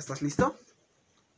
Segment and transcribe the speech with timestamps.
[0.00, 0.58] ¿Estás listo?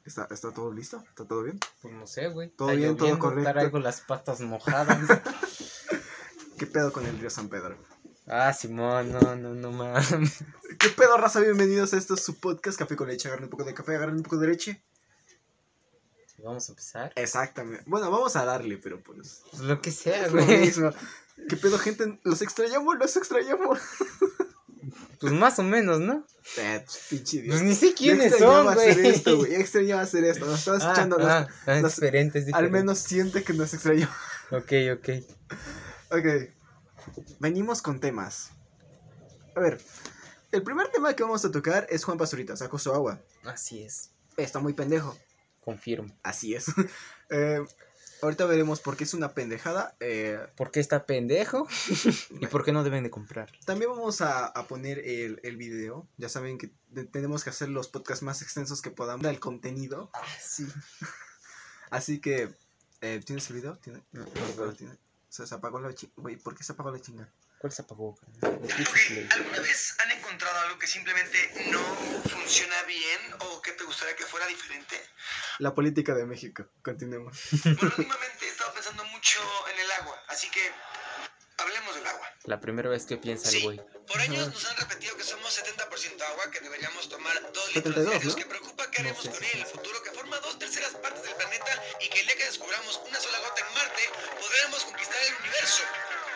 [0.04, 1.03] ¿Está, ¿Está todo listo?
[1.09, 1.59] ¿Está todo bien?
[1.83, 2.49] Pues no sé, güey.
[2.51, 3.50] Todo Está bien, todo correcto.
[3.50, 4.99] Traigo las patas mojadas.
[6.58, 7.77] ¿Qué pedo con el río San Pedro?
[8.29, 10.45] ah, Simón, no, no, no mames.
[10.79, 11.40] ¿Qué pedo, raza?
[11.40, 13.26] Bienvenidos a esto, su podcast Café con Leche.
[13.26, 14.81] Agarren un poco de café, agarren un poco de leche.
[16.38, 17.12] Vamos a empezar.
[17.16, 17.83] Exactamente.
[17.88, 19.42] Bueno, vamos a darle, pero pues...
[19.51, 20.73] Pues lo que sea, güey.
[21.48, 22.20] ¿Qué pedo, gente?
[22.23, 22.97] ¿Los extrañamos?
[22.97, 23.80] ¿Los extrañamos?
[25.23, 26.27] Pues más o menos, ¿no?
[26.59, 27.45] Eh, pues, pinche.
[27.47, 29.07] Pues ni sé quiénes son, hacer güey.
[29.07, 29.53] esto, güey.
[29.53, 30.45] Ya extrañaba hacer esto.
[30.47, 31.19] Nos estabas Ah, escuchando.
[31.19, 32.79] los- ah, ah, los- diferente, es Al diferente.
[32.79, 34.09] menos siente que nos extrañó.
[34.51, 35.09] Ok, ok.
[36.11, 36.51] Ok.
[37.41, 38.51] Venimos con temas.
[39.57, 39.80] A ver.
[40.51, 43.21] El primer tema que vamos a tocar es Juan Pazurita, sacó su agua.
[43.45, 44.11] Así es.
[44.37, 45.16] Está muy pendejo.
[45.61, 46.15] Confirmo.
[46.23, 46.66] Así es.
[47.30, 47.61] Eh,
[48.23, 49.95] ahorita veremos por qué es una pendejada.
[50.01, 51.67] Eh, ¿Por qué está pendejo?
[52.41, 53.51] ¿Y por qué no deben de comprar?
[53.67, 56.07] también vamos a, a poner el, el video.
[56.17, 59.27] Ya saben que te- tenemos que hacer los podcasts más extensos que podamos.
[59.27, 60.11] El contenido.
[60.15, 60.66] Ah, sí.
[61.91, 62.49] Así que.
[63.01, 63.77] eh, ¿Tienes el video?
[63.79, 64.02] ¿Tiene?
[64.12, 64.94] No, No, no, tiene.
[65.28, 66.12] Se, se apagó la chinga.
[66.16, 67.28] Güey, ¿por qué se apagó la chinga?
[67.62, 67.72] ¿Cuál
[68.74, 69.28] Twitch Play.
[69.30, 71.38] ¿Alguna vez han encontrado algo que simplemente
[71.70, 71.78] no
[72.28, 75.00] funciona bien o que te gustaría que fuera diferente?
[75.60, 76.66] La política de México.
[76.83, 77.38] Continuemos.
[77.62, 79.38] Bueno, últimamente he estado pensando mucho
[79.72, 80.60] en el agua, así que
[81.58, 82.28] hablemos del agua.
[82.46, 83.80] La primera vez que piensa el Sí, güey.
[84.08, 88.10] por años nos han repetido que somos 70% agua, que deberíamos tomar 2 litros 72,
[88.10, 88.42] diarios, ¿no?
[88.42, 90.94] que preocupa que No haremos sé, con ella en el futuro, que forma dos terceras
[90.96, 94.02] partes del planeta y que el día que descubramos una sola gota en Marte,
[94.40, 95.84] podremos conquistar el universo.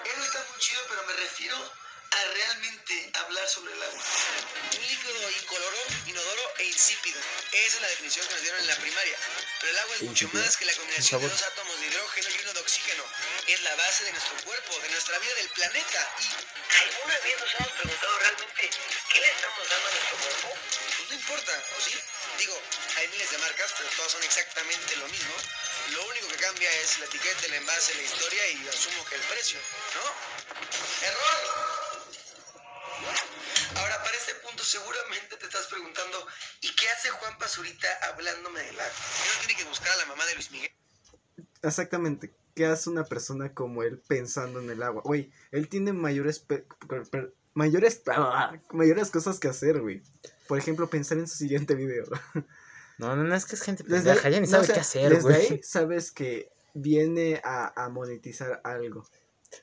[0.06, 4.02] Eso está muy chido, pero me refiero a realmente hablar sobre el agua.
[4.76, 7.18] Un líquido incoloro, inodoro e insípido.
[7.52, 9.18] Esa es la definición que nos dieron en la primaria.
[9.60, 12.40] Pero el agua es mucho más que la combinación de dos átomos de hidrógeno y
[12.42, 13.04] uno de oxígeno.
[13.48, 16.14] Es la base de nuestro cuerpo, de nuestra vida, del planeta.
[16.20, 18.70] Y ¿Alguna vez nos hemos preguntado realmente
[19.12, 20.48] qué le estamos dando a nuestro cuerpo?
[21.08, 21.94] No importa, ¿o sí?
[22.38, 22.54] Digo,
[22.98, 25.34] hay miles de marcas, pero todas son exactamente lo mismo.
[25.92, 29.22] Lo único que cambia es la etiqueta, el envase, la historia y asumo que el
[29.22, 29.58] precio,
[29.94, 31.06] ¿no?
[31.06, 31.86] ¡Error!
[33.76, 36.26] Ahora, para este punto seguramente te estás preguntando,
[36.60, 38.74] ¿y qué hace Juan Pazurita hablándome del?
[38.74, 40.72] ¿Él no tiene que buscar a la mamá de Luis Miguel?
[41.62, 42.34] Exactamente.
[42.54, 45.02] ¿Qué hace una persona como él pensando en el agua?
[45.04, 46.42] Güey, él tiene mayores
[47.56, 48.02] mayores
[48.72, 50.02] mayores cosas que hacer, güey.
[50.46, 52.04] Por ejemplo, pensar en su siguiente video.
[52.98, 54.28] No, no, no, es que es gente Desde pendeja.
[54.28, 55.36] ahí- Ya ni no, sabe o sea, qué hacer, Desde güey.
[55.52, 59.06] ahí sabes que viene a, a monetizar algo.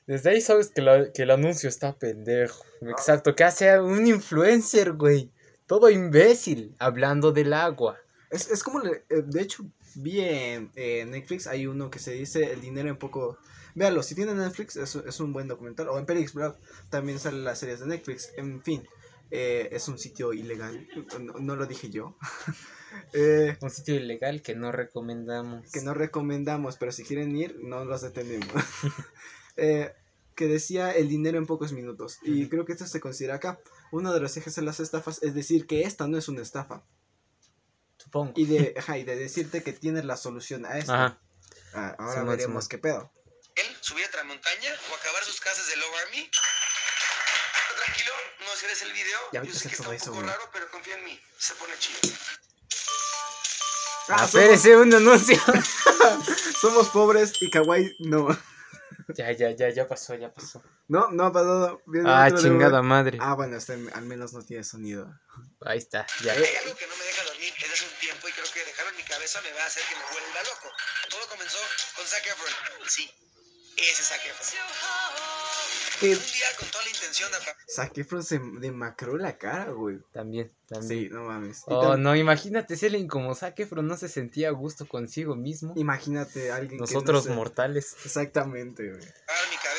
[0.06, 2.64] Desde ahí sabes que, la- que el anuncio está pendejo.
[2.82, 5.32] Exacto, que hace un influencer, güey.
[5.66, 7.98] Todo imbécil, hablando del agua.
[8.30, 9.64] Es, es como, le- eh, de hecho,
[9.96, 13.38] vi en, en Netflix, hay uno que se dice el dinero en poco...
[13.74, 15.88] Véalo, si tienen Netflix es, es un buen documental.
[15.88, 16.56] O en Perix Blog
[16.90, 18.30] también salen las series de Netflix.
[18.36, 18.86] En fin,
[19.30, 20.86] eh, es un sitio ilegal.
[21.20, 22.16] No, no lo dije yo.
[23.12, 25.68] Eh, Un sitio ilegal que no recomendamos.
[25.72, 28.48] que no recomendamos, pero si quieren ir, no los detenemos.
[29.56, 29.92] Eh,
[30.34, 32.18] que decía el dinero en pocos minutos.
[32.22, 33.58] Y creo que esto se considera acá.
[33.92, 36.82] Uno de los ejes de las estafas es decir que esta no es una estafa.
[38.14, 38.32] Supongo.
[38.36, 40.94] Y de, ajá, y de decirte que tienes la solución a esto.
[40.94, 41.18] Ajá.
[41.74, 42.68] Ah, ahora Simón, veremos Simón.
[42.68, 43.12] qué pedo.
[43.56, 46.30] él subir a la montaña o acabar sus clases de Low Army.
[47.84, 49.18] Tranquilo, no cierres el video.
[49.32, 50.28] Ya Yo sé que está un eso, poco güey.
[50.28, 51.20] raro, pero confía en mí.
[51.38, 51.98] Se pone chido.
[54.06, 55.36] Ah, somos, Espérese un anuncio.
[56.60, 58.28] somos pobres y kawaii no.
[59.16, 60.62] ya, ya, ya, ya pasó, ya pasó.
[60.86, 61.82] No, no ha pasado.
[61.86, 63.18] Viene Ah, chingada madre.
[63.20, 65.12] Ah, bueno, este al menos no tiene sonido.
[65.64, 66.32] Ahí está, ya.
[66.32, 68.90] Hay algo que no me deja dormir desde hace un tiempo y creo que dejarlo
[68.90, 70.68] en mi cabeza me va a hacer que me vuelva loco.
[71.08, 71.56] Todo comenzó
[71.96, 72.52] con Zac Efron.
[72.86, 73.10] Sí,
[73.78, 74.60] ese Zac Efron.
[76.02, 77.38] Un día con toda la intención de
[77.74, 79.98] Zac Efron se demacró la cara, güey.
[80.12, 81.04] También, también.
[81.04, 81.62] Sí, no mames.
[81.66, 85.72] Oh, no, imagínate alguien como Zac Efron no se sentía a gusto consigo mismo.
[85.76, 87.96] Imagínate a alguien Nosotros que no se- mortales.
[88.04, 89.00] Exactamente, güey.
[89.00, 89.73] mi cabeza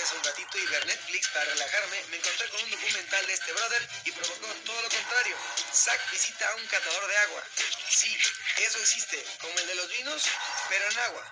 [8.76, 10.22] eso existe, como el de los vinos,
[10.70, 11.24] pero en agua.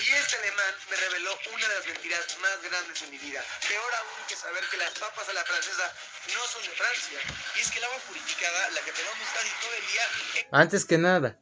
[0.00, 3.44] Y este alemán me reveló una de las mentiras más grandes de mi vida.
[3.68, 5.92] Peor aún que saber que las papas a la francesa
[6.32, 7.18] no son de Francia.
[7.56, 10.96] Y es que el agua purificada, la que tomamos casi todo el día, Antes que
[10.96, 11.38] nada,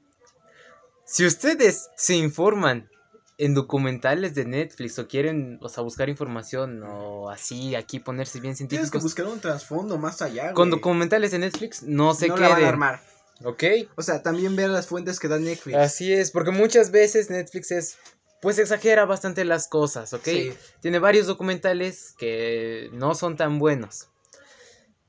[1.06, 2.90] si ustedes se informan
[3.38, 8.56] en documentales de Netflix o quieren, o sea, buscar información o así, aquí ponerse bien
[8.56, 10.80] Tienes que científicos, buscar un trasfondo más allá, con güey.
[10.80, 13.17] documentales de Netflix no se no la van a queden, armar.
[13.44, 13.64] ¿Ok?
[13.96, 15.76] O sea, también ver las fuentes que da Netflix.
[15.76, 17.96] Así es, porque muchas veces Netflix es,
[18.40, 20.24] pues exagera bastante las cosas, ¿ok?
[20.24, 20.52] Sí.
[20.80, 24.08] Tiene varios documentales que no son tan buenos.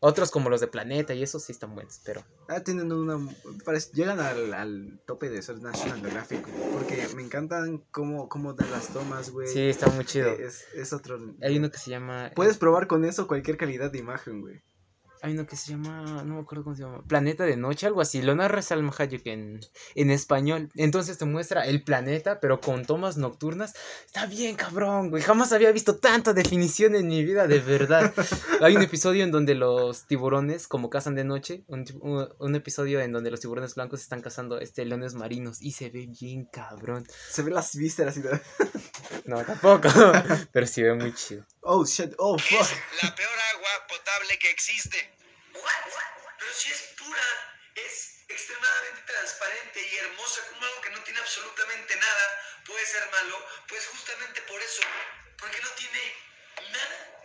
[0.01, 2.23] Otros como los de Planeta y esos sí están buenos, pero...
[2.47, 3.19] Ah, tienen una.
[3.65, 6.47] parece- llegan al, al tope de ser National Geographic.
[6.71, 9.49] Porque me encantan cómo, cómo dan las tomas, güey.
[9.49, 10.29] Sí, está muy chido.
[10.29, 11.19] Es, es otro.
[11.41, 12.31] Hay uno que se llama...
[12.33, 14.61] Puedes probar con eso cualquier calidad de imagen, güey.
[15.21, 18.00] Hay uno que se llama, no me acuerdo cómo se llama, Planeta de Noche, algo
[18.00, 18.21] así.
[18.21, 19.60] Lo narra Salma Hayek en,
[19.95, 20.69] en español.
[20.75, 23.74] Entonces te muestra el planeta, pero con tomas nocturnas.
[24.06, 25.21] Está bien, cabrón, güey.
[25.21, 28.13] Jamás había visto tanta definición en mi vida, de verdad.
[28.62, 33.01] Hay un episodio en donde los tiburones, como cazan de noche, un, un- un episodio
[33.01, 37.06] en donde los tiburones blancos están cazando este, leones marinos y se ve bien, cabrón.
[37.30, 38.39] Se ven las vísceras y todo.
[39.25, 39.90] No, tampoco,
[40.54, 41.46] pero sí ve muy chido.
[41.62, 42.13] Oh, shit.
[42.18, 42.62] Oh, fuck.
[42.62, 44.98] Es la peor agua potable que existe.
[45.54, 47.24] Pero si es pura,
[47.75, 53.36] es extremadamente transparente y hermosa, como algo que no tiene absolutamente nada puede ser malo,
[53.68, 54.81] pues justamente por eso,
[55.38, 56.13] porque no tiene
[56.72, 57.19] nada.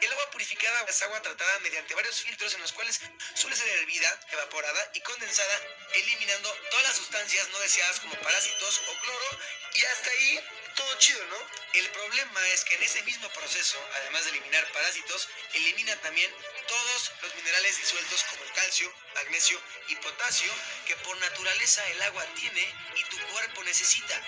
[0.00, 3.00] El agua purificada es agua tratada mediante varios filtros en los cuales
[3.34, 5.60] suele ser hervida, evaporada y condensada,
[5.94, 9.38] eliminando todas las sustancias no deseadas como parásitos o cloro,
[9.74, 10.40] y hasta ahí
[10.74, 11.36] todo chido, ¿no?
[11.74, 16.30] El problema es que en ese mismo proceso, además de eliminar parásitos, elimina también
[16.66, 20.52] todos los minerales disueltos como el calcio, magnesio y potasio
[20.86, 22.62] que por naturaleza el agua tiene
[22.96, 24.22] y tu cuerpo necesita.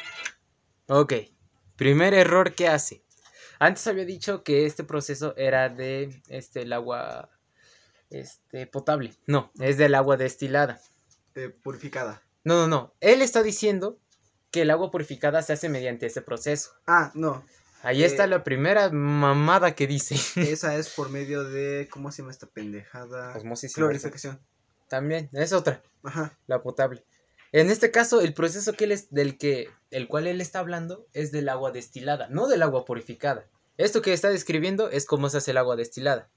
[0.89, 1.15] Ok,
[1.77, 3.03] primer error que hace.
[3.63, 7.31] Antes había dicho que este proceso era de este el agua
[8.11, 9.15] este potable.
[9.27, 10.81] No, es del agua destilada.
[11.37, 12.23] Eh, purificada.
[12.45, 12.93] No, no, no.
[13.01, 13.99] Él está diciendo
[14.51, 16.73] que el agua purificada se hace mediante ese proceso.
[16.89, 17.45] Ah, no.
[17.85, 20.17] Ahí Eh, está la primera mamada que dice.
[20.53, 21.89] Esa es por medio de.
[21.89, 23.37] ¿Cómo se llama esta pendejada?
[23.37, 23.75] Osmosis.
[24.89, 26.37] También, es otra, Ajá.
[26.49, 27.05] la potable.
[27.53, 31.07] En este caso, el proceso que él es, del que, el cual él está hablando
[31.13, 33.47] es del agua destilada, no del agua purificada.
[33.77, 36.31] Esto que está describiendo es cómo se hace el agua destilada.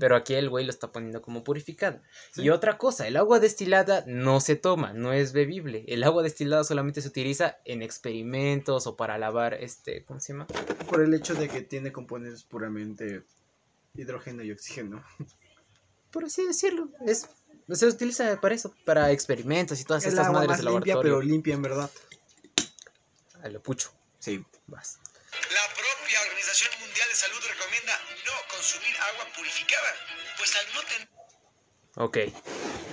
[0.00, 2.02] Pero aquí el güey lo está poniendo como purificada.
[2.32, 2.42] Sí.
[2.42, 5.84] Y otra cosa, el agua destilada no se toma, no es bebible.
[5.86, 10.48] El agua destilada solamente se utiliza en experimentos o para lavar este, ¿cómo se llama?
[10.88, 13.22] Por el hecho de que tiene componentes puramente
[13.94, 15.04] hidrógeno y oxígeno.
[16.10, 17.28] Por así decirlo, es
[17.76, 20.64] se utiliza para eso, para experimentos y todas Es el estas agua madres más de
[20.70, 21.18] limpia, laboratorio.
[21.20, 21.90] pero limpia en verdad.
[23.42, 24.44] A lo pucho, Sí.
[24.66, 24.98] vas.
[25.32, 29.94] La propia Organización Mundial de Salud recomienda no consumir agua purificada,
[30.36, 31.08] pues al no tener
[31.96, 32.16] Ok,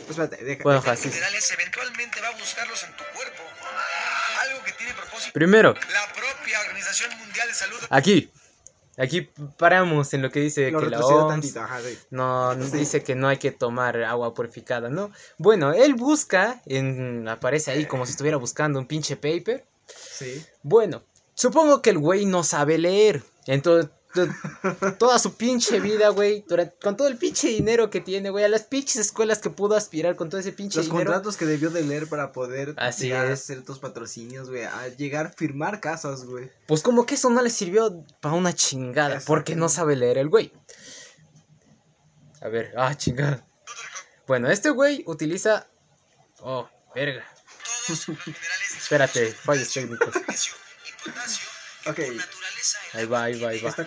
[0.09, 0.63] Espérate, deja.
[0.63, 1.07] bueno, así.
[1.09, 3.44] minerales eventualmente va a buscarlos en tu cuerpo.
[4.41, 5.33] Algo que tiene propósito.
[5.33, 8.31] Primero, La propia Organización Mundial de Salud aquí.
[8.99, 11.97] Aquí paramos en lo que dice Lo que la OMS tantito, ajá, sí.
[12.09, 12.77] no Sí.
[12.77, 15.11] dice que no hay que tomar agua purificada, ¿no?
[15.38, 19.65] Bueno, él busca, en, aparece ahí como si estuviera buscando un pinche paper.
[19.88, 20.44] Sí.
[20.63, 21.03] Bueno,
[21.35, 23.21] supongo que el güey no sabe leer.
[23.45, 23.96] Entonces, to-
[24.98, 26.44] toda su pinche vida, güey,
[26.81, 30.15] con todo el pinche dinero que tiene, güey, a las pinches escuelas que pudo aspirar
[30.15, 31.06] con todo ese pinche Los dinero.
[31.12, 33.44] contratos que debió de leer para poder Así llegar a es.
[33.44, 34.63] ciertos patrocinios, güey.
[34.63, 36.50] A llegar a firmar casas, güey.
[36.68, 40.30] Pues como que eso no le sirvió para una chingada, porque no sabe leer el
[40.30, 40.51] güey.
[42.42, 43.45] A ver, ah, chingada.
[44.27, 45.68] Bueno, este güey utiliza...
[46.39, 47.25] Oh, verga.
[47.88, 48.18] todos los
[48.77, 50.13] Espérate, fallos técnicos.
[51.86, 52.00] Ok.
[52.94, 53.69] Ahí va, ahí va, ahí va.
[53.69, 53.84] Está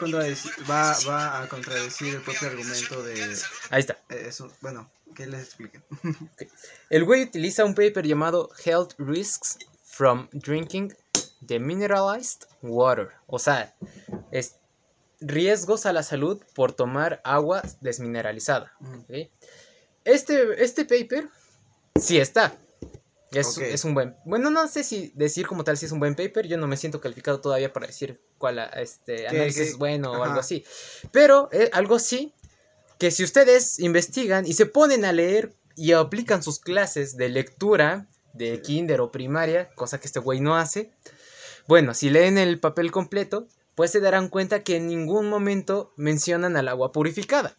[0.69, 3.37] va, va a contradecir el propio argumento de.
[3.71, 3.99] Ahí está.
[4.11, 5.81] eh, Eso, bueno, que les explique.
[6.91, 10.95] El güey utiliza un paper llamado Health Risks from Drinking
[11.41, 13.11] Demineralized Water.
[13.27, 13.75] O sea,
[14.31, 14.57] es
[15.21, 18.73] riesgos a la salud por tomar agua desmineralizada.
[20.05, 21.29] Este, este paper
[21.97, 22.57] sí está.
[23.33, 24.17] Es, es un buen.
[24.25, 26.49] Bueno, no sé si decir como tal si es un buen paper.
[26.49, 30.25] Yo no me siento calificado todavía para decir cuál a- este análisis es bueno o
[30.25, 30.65] algo así.
[31.13, 32.35] Pero eh, algo sí
[32.99, 38.07] que si ustedes investigan y se ponen a leer y aplican sus clases de lectura
[38.35, 40.91] de kinder o primaria, cosa que este güey no hace,
[41.67, 43.47] bueno, si leen el papel completo,
[43.77, 47.57] pues se darán cuenta que en ningún momento mencionan al agua purificada.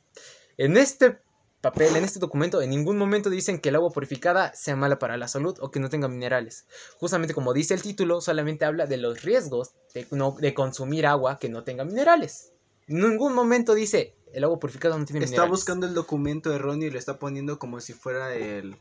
[0.57, 1.17] En este
[1.61, 5.15] papel, en este documento, en ningún momento dicen que el agua purificada sea mala para
[5.17, 6.65] la salud o que no tenga minerales.
[6.99, 11.39] Justamente como dice el título, solamente habla de los riesgos de, no- de consumir agua
[11.39, 12.51] que no tenga minerales.
[12.87, 15.51] En ningún momento dice el agua purificada no tiene Está minerales.
[15.51, 18.75] buscando el documento erróneo y lo está poniendo como si fuera el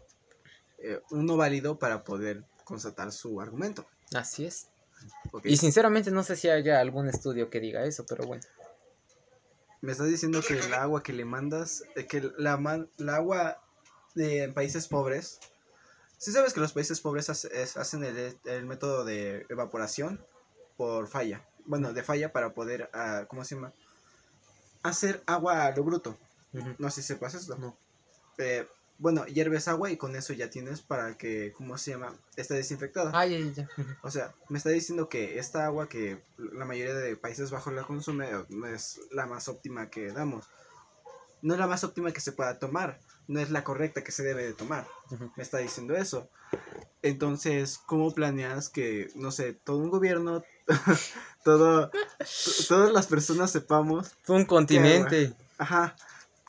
[0.78, 3.86] eh, uno válido para poder constatar su argumento.
[4.14, 4.68] Así es.
[5.44, 8.42] Y sinceramente no sé si haya algún estudio que diga eso, pero bueno.
[9.82, 13.62] Me estás diciendo que el agua que le mandas, eh, que la, man- la agua
[14.14, 15.40] de países pobres,
[16.18, 20.24] si sabes que los países pobres hace- es- hacen el, el método de evaporación
[20.76, 23.72] por falla, bueno, de falla para poder, ah, ¿cómo se llama?
[24.82, 26.18] hacer agua a lo bruto.
[26.78, 27.56] No sé si sepas esto.
[27.56, 27.76] No.
[28.38, 28.66] Eh,
[29.00, 32.12] bueno, hierves agua y con eso ya tienes para que, ¿cómo se llama?
[32.36, 33.10] Esté desinfectada.
[33.14, 33.66] Ah, ya, ya.
[34.02, 37.84] O sea, me está diciendo que esta agua que la mayoría de países bajos la
[37.84, 40.44] consume no es la más óptima que damos.
[41.40, 43.00] No es la más óptima que se pueda tomar.
[43.26, 44.86] No es la correcta que se debe de tomar.
[45.34, 46.28] Me está diciendo eso.
[47.00, 50.42] Entonces, ¿cómo planeas que, no sé, todo un gobierno,
[51.44, 51.90] todo,
[52.68, 55.32] todas las personas sepamos, Fue un continente.
[55.56, 55.96] ajá,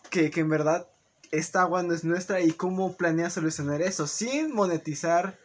[0.09, 0.90] que, que en verdad
[1.31, 5.37] esta agua no es nuestra y cómo planeas solucionar eso sin monetizar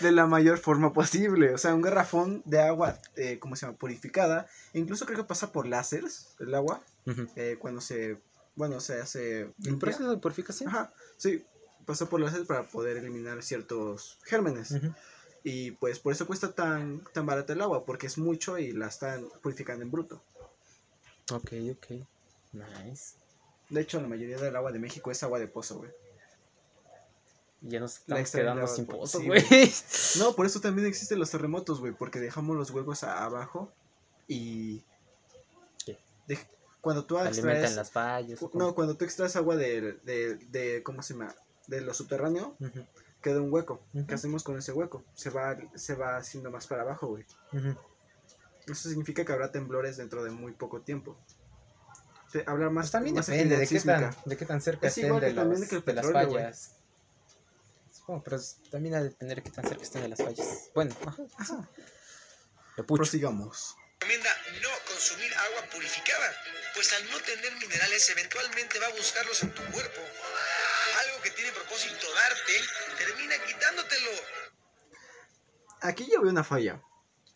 [0.00, 1.54] de la mayor forma posible?
[1.54, 3.78] O sea, un garrafón de agua, eh, ¿cómo se llama?
[3.78, 4.46] Purificada.
[4.74, 6.82] Incluso creo que pasa por láseres el agua
[7.36, 8.18] eh, cuando se,
[8.56, 9.52] bueno, se hace...
[9.64, 10.68] ¿El proceso de purificación?
[10.68, 11.44] Ajá, sí,
[11.86, 14.74] pasa por láser para poder eliminar ciertos gérmenes.
[15.42, 18.88] Y pues por eso cuesta tan, tan barata el agua, porque es mucho y la
[18.88, 20.22] están purificando en bruto.
[21.32, 21.86] Ok, ok.
[22.52, 23.14] Nice.
[23.70, 25.90] De hecho, la mayoría del agua de México es agua de pozo, güey.
[27.62, 29.42] Y ya nos estamos quedando sin pozo, sí, güey.
[30.18, 33.72] No, por eso también existen los terremotos, güey, porque dejamos los huevos a- abajo
[34.26, 34.82] y...
[35.84, 35.98] ¿Qué?
[36.26, 36.38] de-
[36.80, 37.76] cuando tú Alimentan extraes...
[37.76, 38.40] las fallas.
[38.54, 41.34] No, cuando tú extraes agua de, de, de, ¿cómo se llama?
[41.66, 42.56] De lo subterráneo,
[43.20, 43.82] queda un hueco.
[44.08, 45.04] ¿Qué hacemos con ese hueco?
[45.14, 47.24] Se va, se va haciendo más para abajo, güey.
[48.66, 51.16] Eso significa que habrá temblores dentro de muy poco tiempo.
[52.30, 54.92] Se habla más, Pues también más depende de qué, tan, de qué tan cerca Es
[54.92, 56.70] estén igual de, también los- que el de las fallas.
[57.92, 58.38] Supongo, pero
[58.70, 60.70] también ha de depender de qué tan cerca estén de las fallas.
[60.74, 61.22] Bueno, ajá.
[61.38, 61.68] Ajá.
[62.76, 62.98] Lo pucho.
[63.02, 63.74] Prosigamos.
[64.00, 64.30] Recomienda
[64.62, 66.32] no consumir agua purificada,
[66.74, 70.00] pues al no tener minerales eventualmente va a buscarlos en tu cuerpo.
[71.04, 74.10] Algo que tiene propósito darte, termina quitándotelo.
[75.82, 76.80] Aquí yo veo una falla.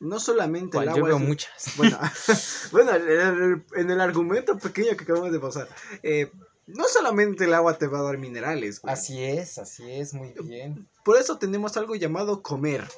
[0.04, 0.99] No solamente el agua.
[1.00, 1.73] Yo veo es- muchas.
[1.76, 1.99] Bueno,
[2.73, 5.68] bueno en, el, en el argumento pequeño que acabamos de pasar.
[6.02, 6.30] eh,
[6.66, 8.92] no solamente el agua te va a dar minerales, güey.
[8.94, 10.88] Así es, así es, muy bien.
[11.04, 12.88] Por eso tenemos algo llamado comer.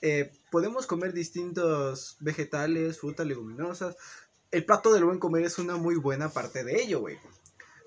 [0.00, 3.96] Eh, podemos comer distintos vegetales, frutas, leguminosas.
[4.50, 7.18] El plato del buen comer es una muy buena parte de ello, güey.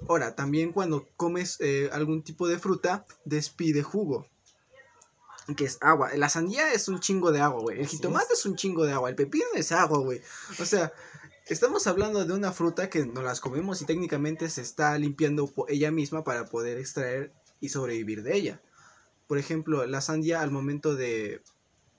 [0.07, 4.27] Ahora, también cuando comes eh, algún tipo de fruta, despide jugo.
[5.55, 6.11] Que es agua.
[6.15, 7.79] La sandía es un chingo de agua, güey.
[7.79, 8.45] El jitomate es.
[8.45, 9.09] un chingo de agua.
[9.09, 10.21] El pepino es agua, güey.
[10.59, 10.91] O sea,
[11.45, 15.91] estamos hablando de una fruta que nos las comemos y técnicamente se está limpiando ella
[15.91, 18.61] misma para poder extraer y sobrevivir de ella.
[19.27, 21.41] Por ejemplo, la sandía al momento de,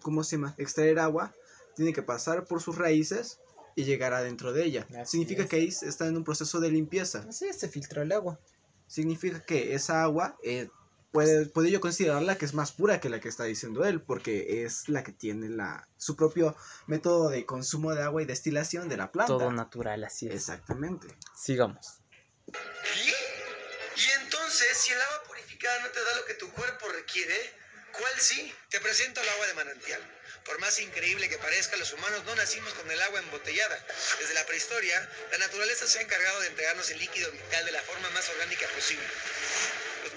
[0.03, 0.55] ¿cómo se llama?
[0.59, 1.35] Extraer agua,
[1.77, 3.39] tiene que pasar por sus raíces
[3.77, 4.87] y llegar adentro de ella.
[4.91, 5.49] Así Significa es.
[5.49, 7.25] que ahí está en un proceso de limpieza.
[7.29, 8.39] Así es, se filtró el agua.
[8.87, 10.69] Significa que esa agua eh,
[11.13, 14.65] puede, puede yo considerarla que es más pura que la que está diciendo él, porque
[14.65, 18.97] es la que tiene la, su propio método de consumo de agua y destilación de
[18.97, 19.33] la planta.
[19.33, 20.35] Todo natural, así es.
[20.35, 21.09] Exactamente.
[21.37, 21.99] Sigamos.
[22.47, 23.29] ¿Y?
[24.01, 27.35] Y entonces, si el agua purificada no te da lo que tu cuerpo requiere,
[27.93, 28.53] ¿cuál sí?
[28.71, 30.01] Te presento el agua de manantial.
[30.45, 33.87] Por más increíble que parezca, los humanos no nacimos con el agua embotellada.
[34.21, 37.83] Desde la prehistoria, la naturaleza se ha encargado de entregarnos el líquido vital de la
[37.83, 39.05] forma más orgánica posible.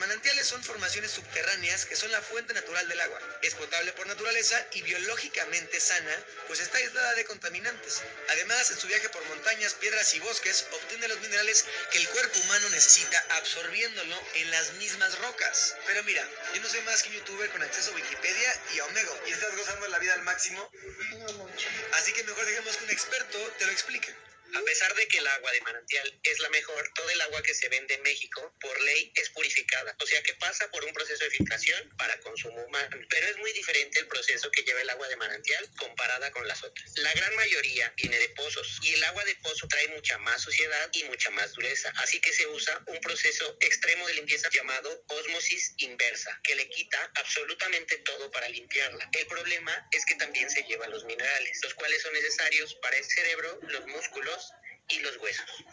[0.02, 3.20] Manantiales son formaciones subterráneas que son la fuente natural del agua.
[3.44, 8.02] Es potable por naturaleza y biológicamente sana, pues está aislada de contaminantes.
[8.30, 12.40] Además, en su viaje por montañas, piedras y bosques, obtiene los minerales que el cuerpo
[12.40, 15.76] humano necesita absorbiéndolo en las mismas rocas.
[15.86, 18.86] Pero mira, yo no soy más que un youtuber con acceso a Wikipedia y a
[18.86, 19.14] Omega.
[19.28, 20.68] ¿Y estás gozando la vida al máximo?
[21.12, 21.68] No mucho.
[21.94, 24.16] Así que mejor dejemos que un experto te lo explique.
[24.54, 27.54] A pesar de que el agua de manantial es la mejor, todo el agua que
[27.54, 29.96] se vende en México, por ley, es purificada.
[30.00, 32.98] O sea que pasa por un proceso de filtración para consumo humano.
[33.10, 36.64] Pero es muy diferente el proceso que lleva el agua de manantial comparada con las
[36.64, 36.92] otras.
[36.98, 40.90] La gran mayoría viene de pozos y el agua de pozo trae mucha más suciedad
[40.94, 41.92] y mucha más dureza.
[41.98, 47.12] Así que se usa un proceso extremo de limpieza llamado osmosis inversa, que le quita
[47.16, 49.10] absolutamente todo para limpiarla.
[49.14, 53.06] El problema es que también se lleva los minerales, los cuales son necesarios para el
[53.06, 54.41] cerebro, los músculos
[54.90, 55.66] y los huesos.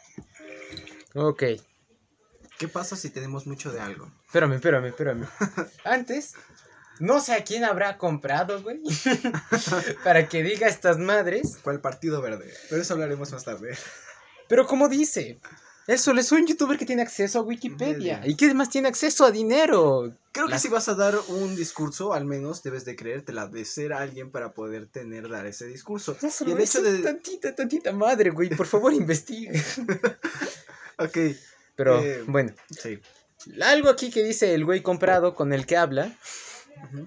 [1.14, 1.42] Ok.
[2.58, 4.10] ¿Qué pasa si tenemos mucho de algo?
[4.26, 5.28] Espérame, espérame, espérame.
[5.84, 6.34] Antes,
[6.98, 8.82] no sé a quién habrá comprado, güey.
[10.04, 11.58] para que diga estas madres.
[11.62, 12.52] ¿Cuál partido verde?
[12.68, 13.76] Pero eso hablaremos más tarde.
[14.48, 15.38] Pero como dice,
[15.88, 18.20] él solo es un youtuber que tiene acceso a Wikipedia.
[18.24, 20.12] ¿Y que más tiene acceso a dinero?
[20.30, 23.64] Creo que Las- si vas a dar un discurso, al menos debes de creértela, de
[23.64, 26.16] ser alguien para poder tener, dar ese discurso.
[26.46, 26.98] Y el hecho de...
[27.00, 28.50] tantita, tantita madre, güey.
[28.50, 29.52] Por favor, investiga.
[30.98, 31.16] Ok,
[31.76, 32.52] Pero, Eh, bueno.
[32.70, 32.98] sí.
[33.62, 36.16] Algo aquí que dice el güey comprado con el que habla.
[36.92, 37.06] Ujú.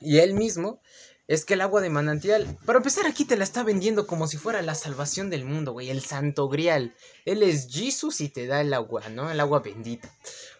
[0.00, 0.80] Y él mismo
[1.26, 4.36] es que el agua de manantial, para empezar aquí te la está vendiendo como si
[4.36, 6.94] fuera la salvación del mundo, güey, el santo grial.
[7.24, 9.30] Él es Jesus y te da el agua, ¿no?
[9.30, 10.08] El agua bendita.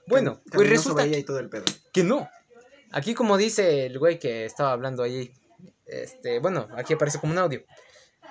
[0.07, 1.65] Bueno, Cam- pues resulta todo el pedo.
[1.93, 2.29] que no.
[2.93, 5.33] Aquí como dice el güey que estaba hablando ahí,
[5.87, 7.63] este, bueno, aquí aparece como un audio.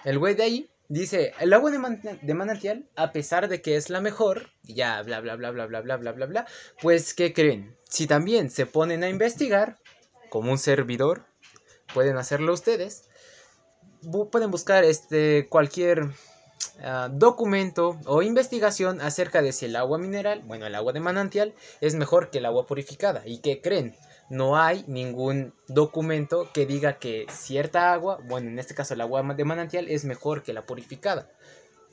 [0.04, 3.76] El güey de ahí dice, el agua de, man- de manantial, a pesar de que
[3.76, 6.48] es la mejor, y ya bla bla bla bla bla bla bla bla bla,
[6.82, 7.76] pues ¿qué creen?
[7.90, 9.78] Si también se ponen a investigar,
[10.30, 11.26] como un servidor,
[11.94, 13.04] pueden hacerlo ustedes,
[14.02, 16.10] bu- pueden buscar este cualquier
[16.84, 21.54] ah, documento o investigación acerca de si el agua mineral, bueno, el agua de manantial,
[21.82, 23.22] es mejor que el agua purificada.
[23.26, 23.96] ¿Y qué creen?
[24.30, 29.22] No hay ningún documento que diga que cierta agua, bueno, en este caso el agua
[29.22, 31.30] de manantial, es mejor que la purificada.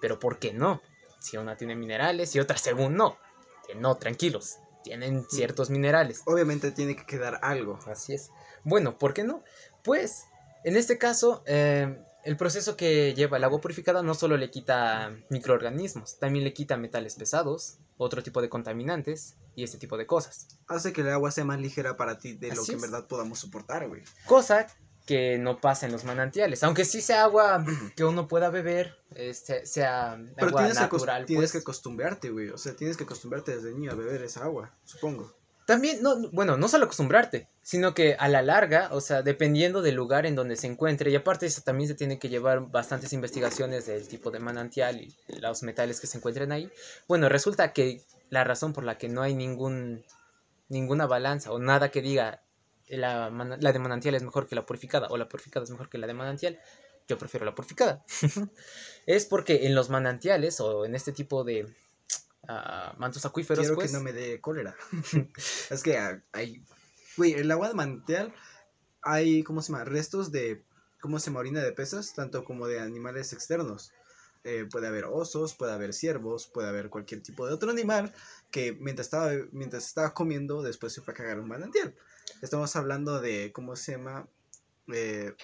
[0.00, 0.80] Pero ¿por qué no?
[1.18, 3.18] Si una tiene minerales y otra según no.
[3.66, 4.56] Que no, tranquilos.
[4.82, 6.22] Tienen ciertos minerales.
[6.24, 7.78] Obviamente tiene que quedar algo.
[7.86, 8.30] Así es.
[8.64, 9.42] Bueno, ¿por qué no?
[9.82, 10.24] Pues,
[10.64, 15.16] en este caso, eh, el proceso que lleva el agua purificada no solo le quita
[15.30, 20.46] microorganismos, también le quita metales pesados, otro tipo de contaminantes y este tipo de cosas.
[20.66, 23.38] Hace que el agua sea más ligera para ti de lo que en verdad podamos
[23.38, 24.02] soportar, güey.
[24.26, 24.66] Cosa
[25.06, 26.62] que no pasa en los manantiales.
[26.62, 27.64] Aunque sí sea agua
[27.96, 31.52] que uno pueda beber, este, sea Pero agua tienes, que, natural, tienes pues.
[31.52, 32.50] que acostumbrarte, güey.
[32.50, 35.34] O sea, tienes que acostumbrarte desde niño a beber esa agua, supongo.
[35.70, 39.82] También, no, no- bueno, no solo acostumbrarte, sino que a la larga, o sea, dependiendo
[39.82, 43.12] del lugar en donde se encuentre, y aparte eso también se tiene que llevar bastantes
[43.12, 46.68] investigaciones del tipo de manantial y los metales que se encuentren ahí.
[47.06, 50.04] Bueno, resulta que la razón por la que no hay ningún,
[50.68, 52.42] ninguna balanza o nada que diga
[52.88, 55.98] la, la de manantial es mejor que la purificada o la purificada es mejor que
[55.98, 56.58] la de manantial,
[57.08, 58.04] yo prefiero la purificada.
[59.06, 61.68] es porque en los manantiales o en este tipo de
[62.98, 64.74] mantos acuíferos, Quiero pues, que no me dé cólera.
[65.70, 66.64] es que ah, hay.
[67.16, 68.32] Güey, el agua de manantial
[69.02, 69.84] hay, ¿cómo se llama?
[69.84, 70.64] Restos de.
[71.00, 71.40] ¿Cómo se llama?
[71.40, 73.92] Orina de peces, tanto como de animales externos.
[74.44, 78.12] Eh, puede haber osos, puede haber ciervos, puede haber cualquier tipo de otro animal
[78.50, 81.94] que mientras estaba, mientras estaba comiendo, después se fue a cagar un manantial.
[82.40, 84.26] Estamos hablando de, ¿cómo se llama?
[84.92, 85.34] Eh,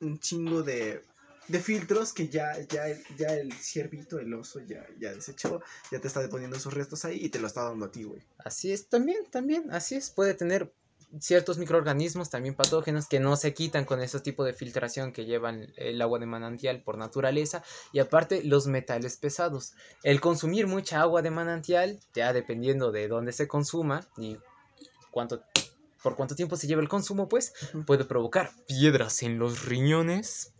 [0.00, 1.02] un chingo de,
[1.48, 6.08] de filtros que ya, ya, ya el ciervito, el oso, ya, ya desechó, ya te
[6.08, 8.22] está poniendo sus restos ahí y te lo está dando a ti, güey.
[8.38, 10.72] Así es, también, también, así es, puede tener
[11.20, 15.72] ciertos microorganismos también patógenos que no se quitan con ese tipo de filtración que llevan
[15.76, 19.74] el agua de manantial por naturaleza y aparte los metales pesados.
[20.02, 24.38] El consumir mucha agua de manantial, ya dependiendo de dónde se consuma y
[25.10, 25.42] cuánto
[26.02, 27.52] por cuánto tiempo se lleva el consumo, pues
[27.86, 30.52] puede provocar piedras en los riñones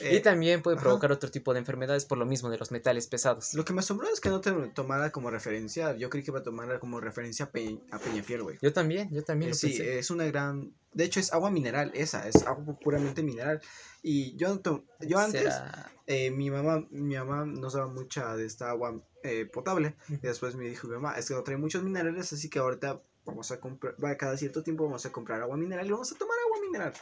[0.00, 0.84] y Eh, también puede ajá.
[0.84, 3.54] provocar otro tipo de enfermedades por lo mismo de los metales pesados.
[3.54, 5.96] Lo que me asombró es que no te tomara como referencia.
[5.96, 8.58] Yo creí que iba a tomar como referencia a, Pe- a Peñafiel, güey.
[8.60, 9.98] Yo también, yo también Eh, lo sí, pensé.
[9.98, 10.74] es una gran.
[10.92, 13.60] De hecho, es agua mineral, esa, es agua puramente mineral.
[14.02, 14.60] Y yo,
[15.00, 15.62] yo antes,
[16.06, 19.96] eh, mi mamá mi mamá nos daba mucha de esta agua eh, potable.
[20.08, 23.02] Y después me dijo mi mamá, es que no trae muchos minerales, así que ahorita
[23.28, 26.16] vamos a comprar, va, cada cierto tiempo vamos a comprar agua mineral y vamos a
[26.16, 26.92] tomar agua mineral.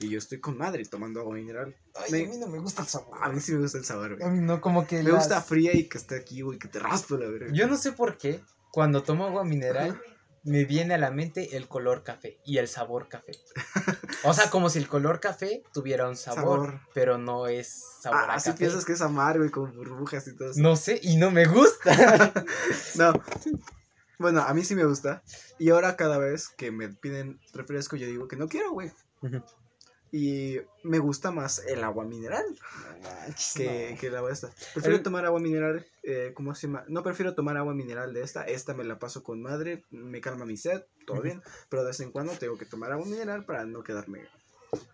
[0.00, 1.74] Y yo estoy con madre tomando agua mineral.
[2.10, 3.16] Me- no me gusta el sabor.
[3.22, 4.28] A mí sí me gusta el sabor, güey.
[4.28, 6.68] A mí no, como que Me las- gusta fría y que esté aquí, güey, que
[6.68, 7.52] te raspa la verga.
[7.52, 8.40] Yo no sé por qué,
[8.72, 10.00] cuando tomo agua mineral,
[10.44, 13.32] me viene a la mente el color café y el sabor café.
[14.24, 16.80] O sea, como si el color café tuviera un sabor, Sabor.
[16.94, 18.58] pero no es sabor Ah, a así café.
[18.60, 20.60] piensas que es amargo y con burbujas y todo eso.
[20.60, 21.92] No sé, y no me gusta.
[22.96, 23.12] No.
[24.18, 25.22] Bueno, a mí sí me gusta.
[25.58, 28.90] Y ahora cada vez que me piden refresco, yo digo que no quiero, güey.
[30.10, 32.44] Y me gusta más el agua mineral
[33.54, 34.48] que, que el agua esta.
[34.72, 36.84] Prefiero El- tomar agua mineral, eh, ¿cómo se llama?
[36.88, 38.42] No prefiero tomar agua mineral de esta.
[38.44, 41.42] Esta me la paso con madre, me calma mi sed, todo bien.
[41.68, 44.26] Pero de vez en cuando tengo que tomar agua mineral para no quedarme.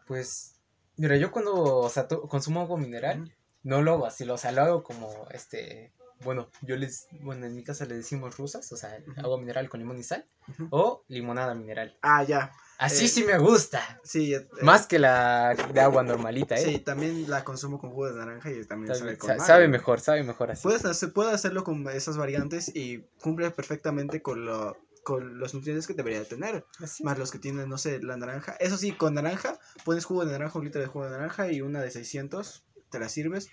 [0.09, 0.57] Pues,
[0.97, 3.33] mira, yo cuando o sea, consumo agua mineral,
[3.63, 7.47] no lo hago así, lo- o sea, lo hago como, este, bueno, yo les, bueno,
[7.47, 10.27] en mi casa le decimos rusas, o sea, agua mineral con limón y sal,
[10.71, 11.99] o limonada mineral.
[12.03, 12.53] Ah, ya.
[12.79, 14.01] Así Eh, sí me gusta.
[14.03, 16.65] Sí, eh, Más que la de agua normalita, ¿eh?
[16.65, 20.23] Sí, también la consumo con jugo de naranja y también Sabe, sabe con mejor, sabe
[20.25, 20.63] mejor así.
[20.63, 25.87] Puedes hacer, puedo hacerlo con esas variantes y cumple perfectamente con, lo, con los nutrientes
[25.87, 26.67] que debería tener.
[26.81, 27.05] Así.
[27.05, 28.57] Más los que tienen, no sé, la naranja.
[28.59, 31.61] Eso sí, con naranja, pones jugo de naranja, un litro de jugo de naranja y
[31.61, 33.49] una de 600, te la sirves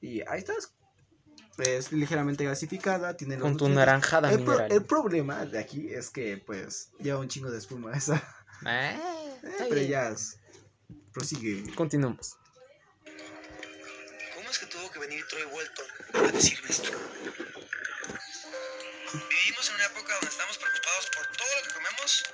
[0.00, 0.74] y ahí estás.
[1.58, 6.36] Es ligeramente gasificada, tiene Con tu naranjada El, pro- el problema de aquí es que,
[6.38, 8.16] pues, lleva un chingo de espuma esa.
[8.66, 8.98] Eh,
[9.42, 9.88] está pero bien.
[9.88, 10.38] ya es-
[11.12, 11.72] prosigue.
[11.74, 12.36] Continuamos.
[14.34, 15.86] ¿Cómo es que tuvo que venir Troy Bolton
[16.28, 16.90] a decirme esto?
[19.12, 22.24] Vivimos en una época donde estamos preocupados por todo lo que comemos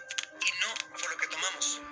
[0.40, 1.82] y no por lo que tomamos.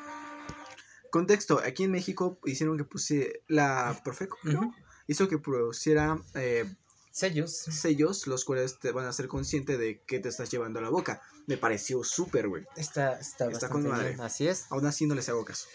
[1.10, 4.74] Contexto, aquí en México hicieron que pusiera, la Profeco creo, Ujú.
[5.06, 6.74] hizo que pusiera eh,
[7.10, 7.56] Sellos.
[7.56, 10.88] sellos los cuales te van a hacer consciente de qué te estás llevando a la
[10.90, 11.20] boca.
[11.46, 12.64] Me pareció súper, güey.
[12.76, 14.08] Está, está, Está bastante con madre.
[14.10, 14.20] bien.
[14.20, 14.66] Así es.
[14.70, 15.66] Aún así no les hago caso.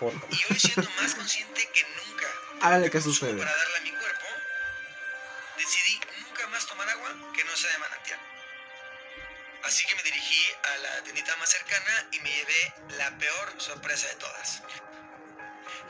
[0.00, 2.26] Por- Y hoy siendo más consciente que nunca
[2.62, 3.36] Háganle caso a ustedes.
[3.36, 4.24] para darle a mi cuerpo,
[5.58, 8.20] decidí nunca más tomar agua que no sea de manantial.
[9.64, 10.42] Así que me dirigí
[10.74, 14.62] a la tiendita más cercana y me llevé la peor sorpresa de todas.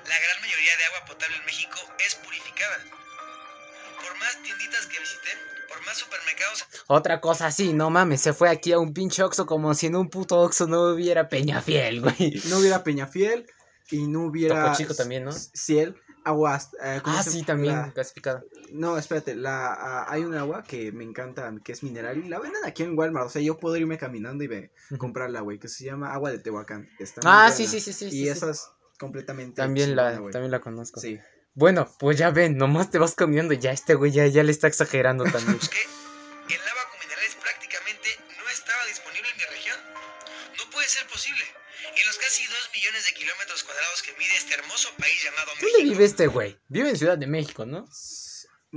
[0.07, 2.79] La gran mayoría de agua potable en México es purificada.
[4.07, 5.31] Por más tienditas que visité,
[5.69, 9.47] por más supermercados Otra cosa así, no mames, se fue aquí a un pinche Oxxo
[9.47, 12.41] como si en un puto Oxxo no hubiera Peñafiel, güey.
[12.49, 13.47] No hubiera Peñafiel
[13.91, 14.63] y no hubiera.
[14.63, 15.33] Topo Chico también, ¿no?
[15.33, 16.71] Ciel, aguas.
[16.83, 18.45] eh, ¿cómo Ah, sí, también, La- clasificado.
[18.73, 22.65] No, espérate, la, hay un agua que me encanta, que es mineral, y la venden
[22.65, 25.85] aquí en Walmart, o sea, yo puedo irme caminando y ve, comprarla, güey, que se
[25.85, 26.89] llama agua de Tehuacán.
[26.99, 28.07] Está Ah, sí, sí, sí, sí.
[28.07, 28.29] Y sí, sí.
[28.29, 30.99] esa es completamente También la, también la conozco.
[31.01, 31.19] Sí,
[31.57, 34.53] Bueno, pues ya ven, nomás te vas caminando y ya este güey ya, ya le
[34.53, 35.57] está exagerando también.
[35.57, 39.79] busqué, el agua con minerales prácticamente no estaba disponible en mi región.
[40.59, 41.43] No puede ser posible.
[41.97, 45.79] En los casi 2 millones de kilómetros cuadrados que mide este hermoso país llamado ¿Dónde
[45.79, 46.59] México, vive este güey?
[46.69, 47.89] Vive en Ciudad de México, ¿no?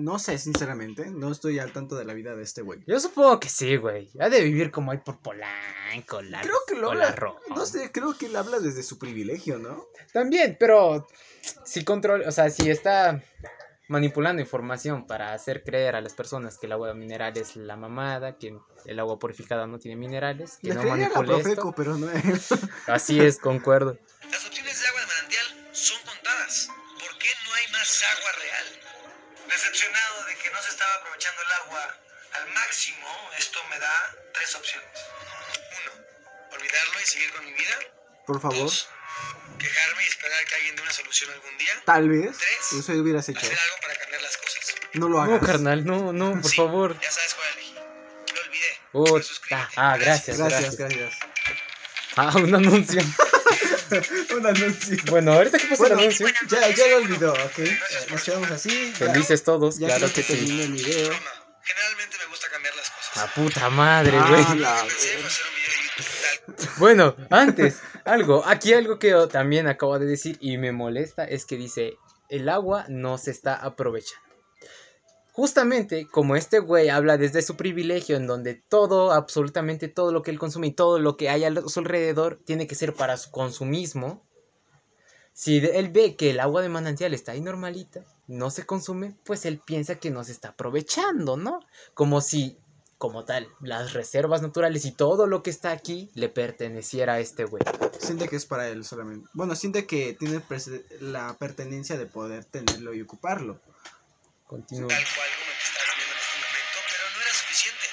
[0.03, 2.79] No sé, sinceramente, no estoy al tanto de la vida de este güey.
[2.87, 4.09] Yo supongo que sí, güey.
[4.19, 7.15] Ha de vivir como ahí por Polanco, la Creo que lo habla,
[7.49, 9.85] no sé, creo que él habla desde su privilegio, ¿no?
[10.13, 11.07] También, pero
[11.65, 13.21] si control, o sea, si está
[13.87, 18.37] manipulando información para hacer creer a las personas que el agua mineral es la mamada,
[18.37, 21.69] que el agua purificada no tiene minerales, que Le no creía a la manipule Profeco,
[21.69, 21.73] esto.
[21.75, 22.07] pero no
[22.87, 23.97] Así es, concuerdo.
[24.31, 26.69] las opciones de agua de manantial son contadas.
[26.99, 28.88] ¿Por qué no hay más agua real?
[29.49, 31.95] Decepcionado de que no se estaba aprovechando el agua
[32.33, 33.07] al máximo,
[33.37, 34.89] esto me da tres opciones.
[35.81, 36.05] Uno,
[36.51, 37.75] olvidarlo y seguir con mi vida.
[38.27, 38.87] Por favor, Dos,
[39.57, 41.73] quejarme y esperar que alguien dé una solución algún día.
[41.85, 42.83] tal vez, Tres.
[42.83, 43.39] eso hubieras hecho.
[43.39, 44.75] Hacer algo para cambiar las cosas.
[44.93, 45.41] No lo hagas.
[45.41, 46.99] No, carnal, no, no, por Sí, favor.
[46.99, 47.73] Ya sabes cuál elegí.
[47.73, 49.23] Lo olvidé.
[49.23, 49.67] Suscríbete.
[49.77, 50.37] ah, gracias.
[50.37, 51.17] Gracias, gracias.
[52.15, 53.01] Ah, un anuncio.
[54.37, 54.97] Un anuncio.
[55.09, 57.59] Bueno, ahorita que pasa Bueno, el anuncio, ya, ya lo olvidó, ok.
[58.11, 58.91] Nos quedamos así.
[58.91, 60.33] ya- felices todos, Ya claro que que sí.
[60.33, 61.11] terminé el video.
[61.61, 63.17] Generalmente me gusta cambiar las cosas.
[63.17, 64.59] A puta madre, Ah, güey.
[64.59, 64.85] la-
[66.77, 71.45] Bueno, antes, algo, aquí algo que yo también acabo de decir y me molesta es
[71.45, 71.97] que dice,
[72.29, 74.28] el agua no se está aprovechando.
[75.39, 80.31] Justamente como este güey habla desde su privilegio en donde todo, absolutamente todo lo que
[80.31, 83.31] él consume y todo lo que hay a su alrededor tiene que ser para su
[83.31, 84.21] consumismo.
[85.31, 89.45] Si él ve que el agua de manantial está ahí normalita, no se consume, pues
[89.45, 91.61] él piensa que no se está aprovechando, ¿no?
[91.93, 92.57] Como si,
[92.97, 97.45] como tal, las reservas naturales y todo lo que está aquí le perteneciera a este
[97.45, 97.63] güey.
[97.97, 99.29] Siente que es para él solamente.
[99.31, 100.41] Bueno, siente que tiene
[100.99, 103.61] la pertenencia de poder tenerlo y ocuparlo.
[104.49, 104.89] Continúa.
[104.89, 107.85] tal cual como el que estaba viendo en este momento, pero no era suficiente.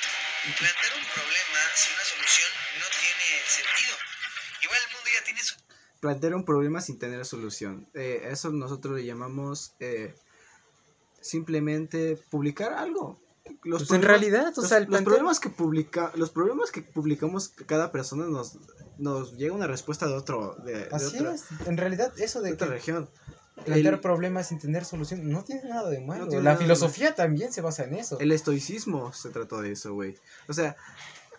[0.56, 3.94] Plantear un problema sin una solución no tiene sentido.
[4.64, 5.54] Igual el mundo ya tiene su
[6.00, 7.88] Plantear un problema sin tener solución.
[7.92, 10.14] Eh, eso nosotros le llamamos eh,
[11.20, 13.20] simplemente publicar algo.
[13.62, 16.80] Los Pues en realidad, o los, sea, el los problemas que publica, los problemas que
[16.80, 18.58] publicamos cada persona nos,
[18.98, 22.48] nos llega una respuesta de otro, de, de Así otra, es, en realidad eso de
[22.48, 23.10] de otra que región.
[23.64, 26.26] Plantear El- problemas sin tener solución no tiene nada de malo.
[26.40, 28.18] La filosofía también se basa en eso.
[28.20, 30.16] El estoicismo se trató de eso, güey.
[30.48, 30.76] O sea,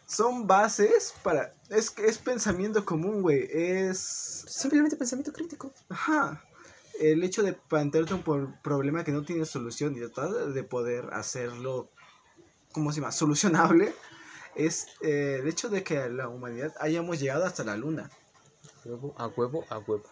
[0.06, 1.54] son bases para...
[1.70, 3.48] Es, es pensamiento común, güey.
[3.52, 4.00] Es...
[4.00, 5.72] Simplemente pensamiento crítico.
[5.90, 6.44] Ajá.
[7.00, 11.10] El hecho de plantearte un por- problema que no tiene solución y tratar de poder
[11.14, 11.90] hacerlo,
[12.72, 13.12] ¿cómo se llama?
[13.12, 13.94] Solucionable.
[14.56, 18.10] Es eh, el hecho de que la humanidad hayamos llegado hasta la luna.
[18.84, 20.04] Huevo a huevo a huevo.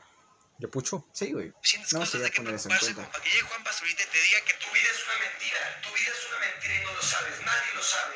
[0.57, 1.05] ¿Le pucho?
[1.13, 1.47] Sí, güey.
[1.91, 3.11] No, cosas sí, de ya poner eso en cuenta.
[3.11, 5.81] para que llegue Juan Pastorita y te diga que tu vida es una mentira.
[5.81, 7.39] Tu vida es una mentira y no lo sabes.
[7.41, 8.15] Nadie lo sabe.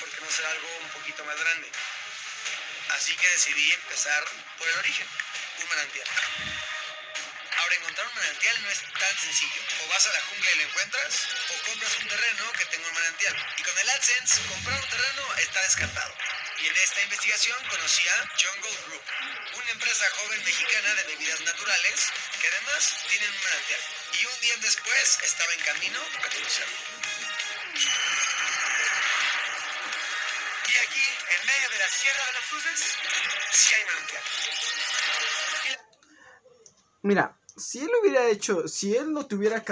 [0.00, 1.68] ¿Por qué no hacer algo un poquito más grande?
[2.90, 4.24] Así que decidí empezar
[4.58, 5.06] por el origen,
[5.58, 6.06] un manantial.
[7.56, 9.62] Ahora, encontrar un manantial no es tan sencillo.
[9.84, 12.94] O vas a la jungla y lo encuentras, o compras un terreno que tenga un
[12.94, 13.34] manantial.
[13.56, 16.14] Y con el AdSense, comprar un terreno está descartado.
[16.60, 19.02] Y en esta investigación conocí a Jungle Group,
[19.54, 23.80] una empresa joven mexicana de bebidas naturales que además tienen un manantial.
[24.18, 26.78] Y un día después estaba en camino a conocerlo.
[30.66, 32.96] Y aquí, en medio de la Sierra de las Cruces,
[33.52, 34.22] sí hay manantial.
[37.02, 39.64] Mira, si él hubiera hecho, si él no tuviera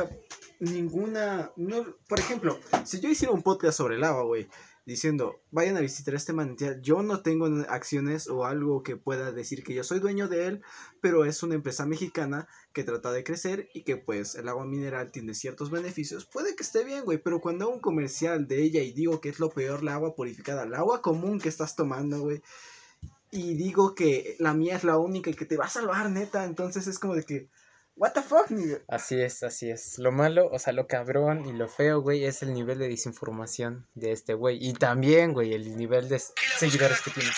[0.61, 4.49] ninguna, no, por ejemplo, si yo hiciera un podcast sobre el agua, güey,
[4.87, 6.81] diciendo, vayan a visitar este manantial.
[6.81, 10.63] Yo no tengo acciones o algo que pueda decir que yo soy dueño de él,
[11.01, 15.11] pero es una empresa mexicana que trata de crecer y que pues el agua mineral
[15.11, 16.25] tiene ciertos beneficios.
[16.25, 19.29] Puede que esté bien, güey, pero cuando hago un comercial de ella y digo que
[19.29, 22.41] es lo peor la agua purificada, el agua común que estás tomando, güey,
[23.33, 26.45] y digo que la mía es la única y que te va a salvar, neta,
[26.45, 27.49] entonces es como de que...
[27.97, 28.51] What the fuck?
[28.89, 29.99] Así es, así es.
[29.99, 33.87] Lo malo, o sea, lo cabrón y lo feo, güey, es el nivel de desinformación
[33.95, 34.59] de este güey.
[34.61, 36.21] Y también, güey, el nivel de
[36.59, 37.31] seguidores que tiene.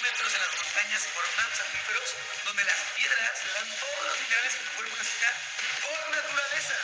[0.00, 2.08] Kilómetros en las montañas por mantos acuíferos,
[2.46, 5.30] donde las piedras le dan todos los minerales que tu cuerpo necesita
[5.84, 6.76] por naturaleza.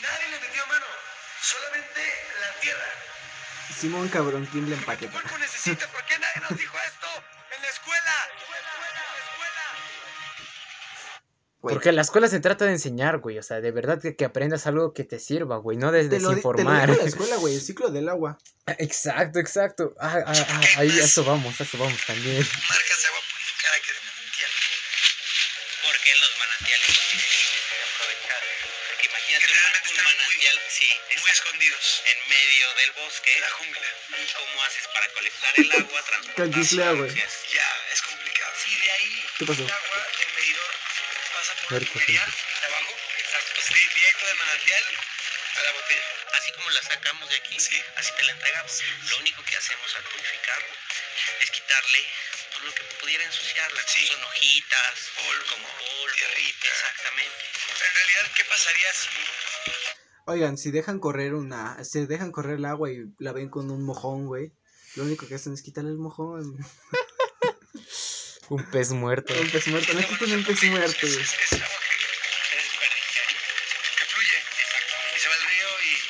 [0.00, 0.86] Nadie le metió mano.
[1.42, 2.00] Solamente
[2.40, 2.88] la tierra.
[3.78, 5.12] Simón cabrón, ¿quién le que tu empaqueta?
[5.12, 6.76] cuerpo necesita, ¿por qué nadie nos dijo
[11.68, 13.38] Güey, Porque la escuela se trata de enseñar, güey.
[13.38, 15.76] O sea, de verdad que, que aprendas algo que te sirva, güey.
[15.76, 16.88] No de te lo, di- te lo desinformar.
[16.90, 18.38] dijo la escuela, güey, el ciclo del agua.
[18.78, 19.94] Exacto, exacto.
[20.00, 22.36] Ah, ah, ah, ahí, a eso vamos, a eso vamos también.
[22.40, 24.50] Marcas de agua purificada que de manantial.
[25.84, 28.42] Porque los manantiales son difíciles de aprovechar.
[28.88, 30.88] Porque imagínate un, un están muy- manantial, sí,
[31.20, 31.84] Muy escondidos.
[32.12, 33.30] en medio del bosque.
[33.40, 33.88] La jungla.
[34.08, 36.44] ¿Cómo haces para colectar el agua, transportarla?
[37.12, 38.52] Ya, es complicado.
[38.62, 39.64] Si de ahí ¿Qué pasó?
[41.68, 43.60] De abajo, exacto.
[43.60, 44.84] Sí, directo del manantial
[45.56, 46.04] a la botella.
[46.38, 47.82] Así como la sacamos de aquí, Sí.
[47.96, 48.82] así te la entregamos.
[49.10, 50.68] Lo único que hacemos al purificarlo
[51.40, 52.00] es quitarle
[52.52, 53.80] todo lo que pudiera ensuciarla.
[53.86, 54.06] Sí.
[54.06, 56.14] Son hojitas, Polvo, como polvo.
[56.16, 56.68] tierrita.
[56.68, 57.44] Exactamente.
[57.68, 59.08] En realidad, ¿qué pasaría si
[60.26, 63.82] Oigan, si dejan correr una, si dejan correr el agua y la ven con un
[63.84, 64.52] mojón, güey,
[64.96, 66.56] lo único que hacen es quitarle el mojón.
[68.50, 69.34] Un pez muerto.
[69.38, 71.66] Un pez muerto, le quitan un pez muerto, es, agua
[73.98, 74.94] que, fluye Exacto.
[75.16, 76.00] y se va al río y Es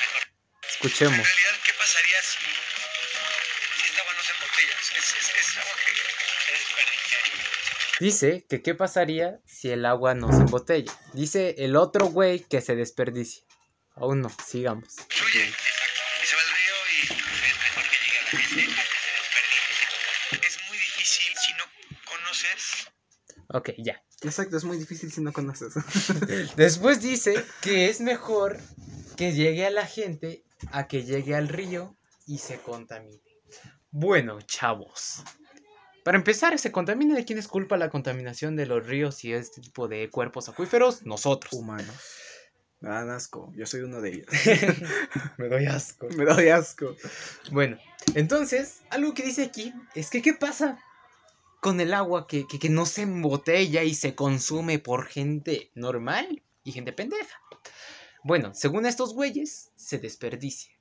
[0.00, 0.22] mejor.
[0.22, 1.18] En Escuchemos.
[1.26, 2.46] realidad, ¿qué pasaría si,
[3.82, 4.74] si esta agua no se embotella?
[4.98, 5.92] Es, es, es agua que
[6.54, 7.22] Es desperdiciar.
[8.00, 10.92] Dice que qué pasaría si el agua no se embotella.
[11.12, 13.44] Dice el otro güey que se desperdicia.
[13.96, 14.94] Aún no, sigamos.
[15.10, 15.52] fluye
[20.30, 21.64] es muy difícil si no
[22.04, 22.92] conoces
[23.48, 24.02] Ok, ya.
[24.22, 25.74] Exacto, es muy difícil si no conoces.
[26.56, 28.58] Después dice que es mejor
[29.16, 33.20] que llegue a la gente a que llegue al río y se contamine.
[33.90, 35.22] Bueno, chavos.
[36.04, 39.60] Para empezar, ¿se contamina de quién es culpa la contaminación de los ríos y este
[39.60, 41.04] tipo de cuerpos acuíferos?
[41.04, 41.52] Nosotros.
[41.52, 41.94] Humanos.
[42.82, 44.26] Me dan asco, yo soy uno de ellos.
[45.38, 46.08] Me doy asco.
[46.16, 46.96] Me doy asco.
[47.52, 47.78] Bueno,
[48.14, 50.82] entonces, algo que dice aquí es que ¿qué pasa
[51.60, 56.42] con el agua que, que, que no se embotella y se consume por gente normal
[56.64, 57.40] y gente pendeja?
[58.24, 60.72] Bueno, según estos güeyes, se desperdicia.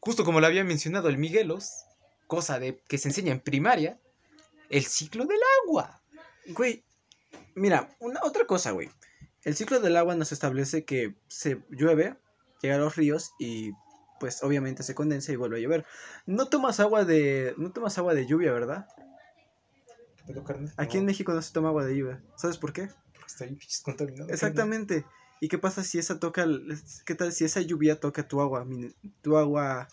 [0.00, 1.84] Justo como lo había mencionado el Miguelos,
[2.26, 4.00] cosa de que se enseña en primaria,
[4.70, 6.00] el ciclo del agua.
[6.46, 6.82] Güey,
[7.54, 8.88] mira, una otra cosa, güey.
[9.44, 12.16] El ciclo del agua nos establece que se llueve,
[12.62, 13.72] llega a los ríos y
[14.18, 15.86] pues obviamente se condensa y vuelve a llover.
[16.26, 18.86] No tomas agua de no tomas agua de lluvia, ¿verdad?
[20.76, 22.20] Aquí en México no se toma agua de lluvia.
[22.36, 22.88] ¿Sabes por qué?
[23.26, 23.46] está
[23.84, 24.28] contaminado.
[24.30, 25.04] Exactamente.
[25.40, 28.66] ¿Y qué pasa si esa toca el- qué tal si esa lluvia toca tu agua,
[29.22, 29.88] tu agua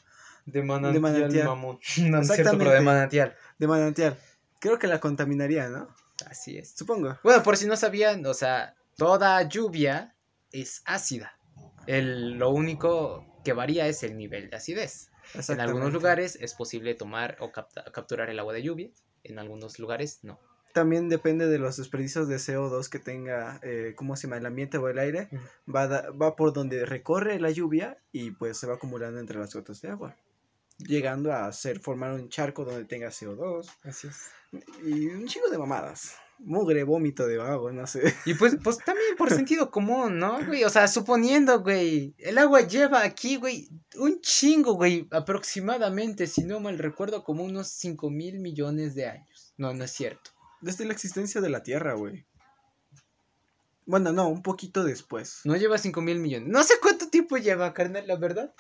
[0.45, 1.47] De manantial, De manantial.
[1.47, 1.79] mamón.
[2.11, 3.35] No, es cierto, pero de manantial.
[3.57, 4.17] de manantial?
[4.59, 5.87] Creo que la contaminaría, ¿no?
[6.29, 6.71] Así es.
[6.71, 7.17] Supongo.
[7.23, 10.15] Bueno, por si no sabían, o sea, toda lluvia
[10.51, 11.37] es ácida.
[11.85, 15.09] El, lo único que varía es el nivel de acidez.
[15.49, 18.89] En algunos lugares es posible tomar o capta- capturar el agua de lluvia,
[19.23, 20.39] en algunos lugares no.
[20.73, 24.37] También depende de los desperdicios de CO2 que tenga, eh, ¿cómo se llama?
[24.37, 25.29] El ambiente o el aire.
[25.73, 29.53] Va, da- va por donde recorre la lluvia y pues se va acumulando entre las
[29.53, 30.15] gotas de agua.
[30.77, 34.29] Llegando a hacer, formar un charco donde tenga CO2 Así es.
[34.85, 36.15] y un chingo de mamadas.
[36.39, 38.13] Mugre, vómito de agua, no sé.
[38.25, 40.63] Y pues, pues también por sentido común, ¿no, güey?
[40.63, 46.59] O sea, suponiendo, güey, el agua lleva aquí, güey, un chingo, güey, aproximadamente, si no
[46.59, 49.53] mal recuerdo, como unos 5 mil millones de años.
[49.57, 50.31] No, no es cierto.
[50.61, 52.25] Desde la existencia de la Tierra, güey.
[53.85, 55.41] Bueno, no, un poquito después.
[55.45, 56.49] No lleva 5 mil millones.
[56.49, 58.53] No sé cuánto tiempo lleva, carnal, la verdad.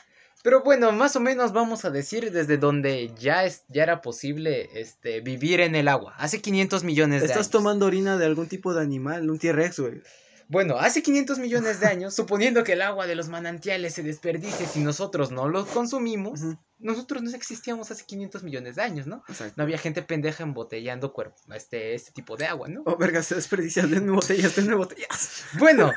[0.47, 4.69] Pero bueno, más o menos vamos a decir desde donde ya, es, ya era posible
[4.75, 6.15] este, vivir en el agua.
[6.17, 7.49] Hace 500 millones de Estás años.
[7.49, 10.01] tomando orina de algún tipo de animal, un T-Rex, güey.
[10.49, 14.65] Bueno, hace 500 millones de años, suponiendo que el agua de los manantiales se desperdicie
[14.65, 16.41] si nosotros no lo consumimos,
[16.79, 19.23] nosotros no existíamos hace 500 millones de años, ¿no?
[19.27, 19.55] Exacto.
[19.57, 22.83] No había gente pendeja embotellando cuerpo, este, este tipo de agua, ¿no?
[22.85, 23.85] Oh, verga, se desperdicia.
[23.87, 25.43] Denme botellas, denme botellas.
[25.59, 25.91] Bueno,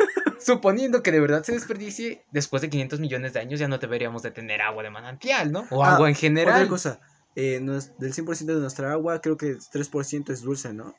[0.45, 4.23] suponiendo que de verdad se desperdicie, después de 500 millones de años ya no deberíamos
[4.23, 5.67] de tener agua de manantial, ¿no?
[5.71, 6.69] O Ah, agua en Otra general.
[6.69, 7.01] cosa.
[7.37, 10.97] eh, nos- del 100% de nuestra agua, creo que 3% es dulce, ¿no?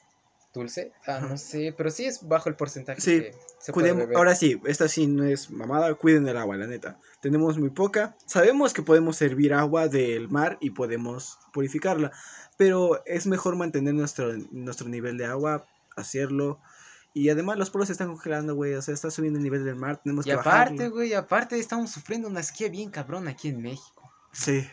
[0.53, 0.91] ¿Dulce?
[1.07, 4.17] Ah, no sé, pero sí es bajo el porcentaje Sí, que se puede beber.
[4.17, 6.99] ahora sí, esta sí no es mamada, cuiden el agua, la neta.
[7.21, 8.15] Tenemos muy poca.
[8.25, 12.11] Sabemos que podemos servir agua del mar y podemos purificarla,
[12.57, 16.59] pero es mejor mantener nuestro, nuestro nivel de agua, hacerlo.
[17.13, 19.75] Y además los polos se están congelando, güey, o sea, está subiendo el nivel del
[19.75, 23.61] mar, tenemos Y que aparte, güey, aparte estamos sufriendo una sequía bien cabrón aquí en
[23.61, 24.11] México.
[24.33, 24.67] Sí.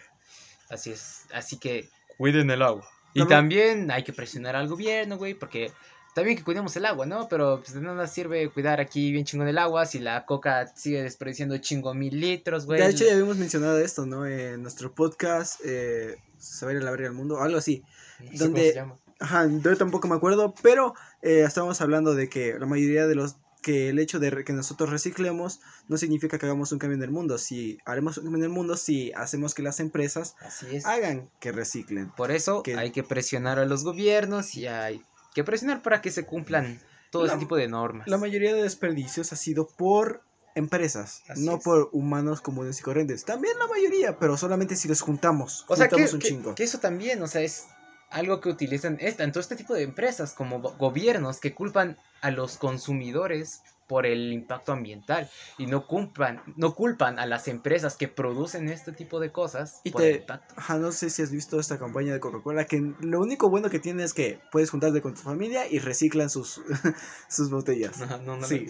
[0.70, 2.86] Así es, así que cuiden el agua.
[3.14, 5.72] Y también hay que presionar al gobierno, güey, porque
[6.14, 7.28] también que cuidemos el agua, ¿no?
[7.28, 11.02] Pero pues de nada sirve cuidar aquí bien chingón el agua si la coca sigue
[11.02, 12.80] desperdiciando chingo mil litros, güey.
[12.80, 14.26] De hecho ya habíamos mencionado esto, ¿no?
[14.26, 17.82] En nuestro podcast, eh, Saber a la verga del mundo, algo así.
[18.20, 18.94] No sé cómo donde- se llama.
[19.20, 23.34] Ajá, yo tampoco me acuerdo, pero eh, estábamos hablando de que la mayoría de los
[23.62, 27.10] que el hecho de que nosotros reciclemos no significa que hagamos un cambio en el
[27.10, 27.38] mundo.
[27.38, 30.36] Si haremos un cambio en el mundo, si hacemos que las empresas
[30.84, 32.10] hagan que reciclen.
[32.16, 35.02] Por eso que- hay que presionar a los gobiernos y hay
[35.34, 38.06] que presionar para que se cumplan todo La- ese tipo de normas.
[38.08, 40.22] La mayoría de desperdicios ha sido por
[40.54, 41.62] empresas, Así no es.
[41.64, 43.24] por humanos comunes y corrientes.
[43.24, 45.64] También la mayoría, pero solamente si los juntamos.
[45.68, 46.54] O sea, que, juntamos un que- chingo.
[46.54, 47.66] que eso también, o sea, es
[48.10, 52.30] algo que utilizan es tanto este tipo de empresas como go- gobiernos que culpan a
[52.30, 58.06] los consumidores por el impacto ambiental y no culpan, no culpan a las empresas que
[58.08, 60.54] producen este tipo de cosas Y por el te- impacto.
[60.58, 63.78] Ajá, no sé si has visto esta campaña de Coca-Cola, que lo único bueno que
[63.78, 66.60] tiene es que puedes juntarte con tu familia y reciclan sus,
[67.28, 67.98] sus botellas.
[67.98, 68.66] No, no, no sí.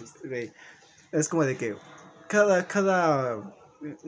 [1.11, 1.75] Es como de que
[2.27, 3.41] cada, cada,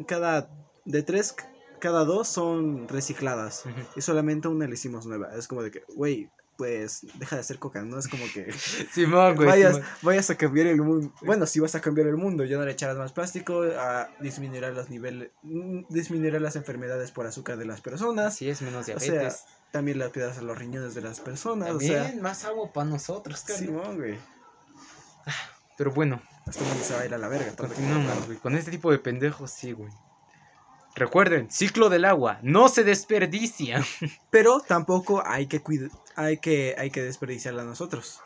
[0.08, 0.50] cada,
[0.86, 1.36] de tres,
[1.82, 3.64] cada dos son recicladas.
[3.98, 5.36] Y solamente una le hicimos nueva.
[5.36, 8.52] Es como de que, güey, pues deja de hacer coca, no es como que
[8.94, 9.48] Simón, güey.
[9.48, 9.90] vayas, Simón.
[10.04, 11.12] vayas a cambiar el mundo.
[11.22, 14.70] Bueno, si vas a cambiar el mundo, ya no le echarás más plástico, a disminuirá
[14.72, 18.28] los niveles, mm, disminuirá las enfermedades por azúcar de las personas.
[18.36, 19.34] Así es, menos O diabetes.
[19.34, 21.70] sea, también le cuidas a los riñones de las personas.
[21.70, 23.66] También O sea, más agua para nosotros, carnal.
[23.66, 24.20] Simón, güey.
[25.78, 27.56] Pero bueno, Hasta se va a ir a la verga.
[27.56, 28.38] continuamos, güey.
[28.38, 29.90] Con este tipo de pendejos, sí, güey.
[30.96, 33.86] Recuerden, ciclo del agua, no se desperdicia.
[34.30, 38.20] Pero tampoco hay que cuidar, hay que, hay que desperdiciarla a nosotros.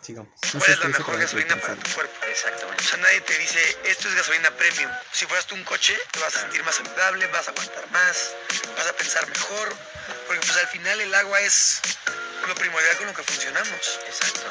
[0.00, 0.30] Sigamos.
[0.54, 2.14] No ¿Cuál es la mejor gasolina para tu cuerpo?
[2.30, 2.82] Exactamente.
[2.82, 4.90] O sea, nadie te dice, esto es gasolina premium.
[5.10, 8.34] Si fueras tú un coche, te vas a sentir más saludable, vas a aguantar más,
[8.76, 9.74] vas a pensar mejor.
[10.26, 11.80] Porque pues al final el agua es
[12.46, 14.00] lo primordial con lo que funcionamos.
[14.06, 14.42] Exacto.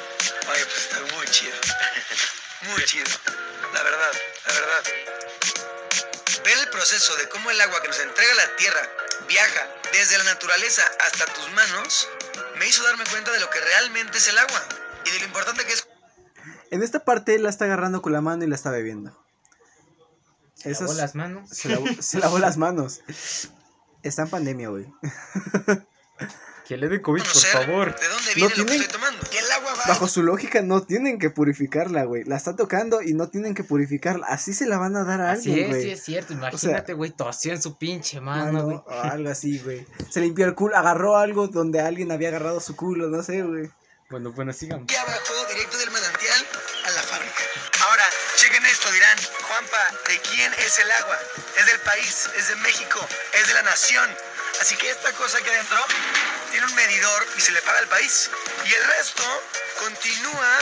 [0.51, 1.56] Oye, pues está muy chido.
[2.71, 3.06] Muy chido.
[3.73, 4.12] La verdad,
[4.47, 4.84] la verdad.
[6.45, 8.81] Ver el proceso de cómo el agua que nos entrega la tierra
[9.27, 12.08] viaja desde la naturaleza hasta tus manos
[12.60, 14.62] me hizo darme cuenta de lo que realmente es el agua
[15.05, 15.88] y de lo importante que es
[16.71, 19.19] En esta parte él la está agarrando con la mano y la está bebiendo.
[20.55, 21.49] Se Eso lavó es- las manos.
[21.49, 23.01] Se lavó, se lavó las manos.
[24.03, 24.86] Está en pandemia, güey.
[26.67, 27.99] Que le dé COVID, por favor.
[27.99, 29.28] de dónde No viene lo que tienen- estoy tomando.
[29.32, 32.23] Y el agua va Bajo su lógica no tienen que purificarla, güey.
[32.23, 34.25] La está tocando y no tienen que purificarla.
[34.28, 35.82] Así se la van a dar a Así alguien, es, güey.
[35.84, 36.34] sí es cierto.
[36.34, 38.78] Imagínate, güey, torció en su pinche mano, güey.
[38.78, 39.86] o algo así, güey.
[40.10, 43.69] Se limpió el culo, agarró algo donde alguien había agarrado su culo, no sé, güey.
[44.10, 44.84] Bueno, bueno, sigamos.
[44.86, 46.45] aquí abajo, directo del manantial
[46.86, 47.41] a la fábrica.
[47.89, 48.04] Ahora,
[48.38, 49.17] chequen esto, dirán,
[49.49, 51.17] Juanpa, ¿de quién es el agua?
[51.60, 52.99] Es del país, es de México,
[53.34, 54.08] es de la nación.
[54.62, 55.78] Así que esta cosa aquí adentro
[56.52, 58.30] tiene un medidor y se le paga al país.
[58.65, 59.24] Y el resto
[59.80, 60.60] continúa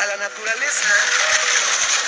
[0.00, 0.88] a la naturaleza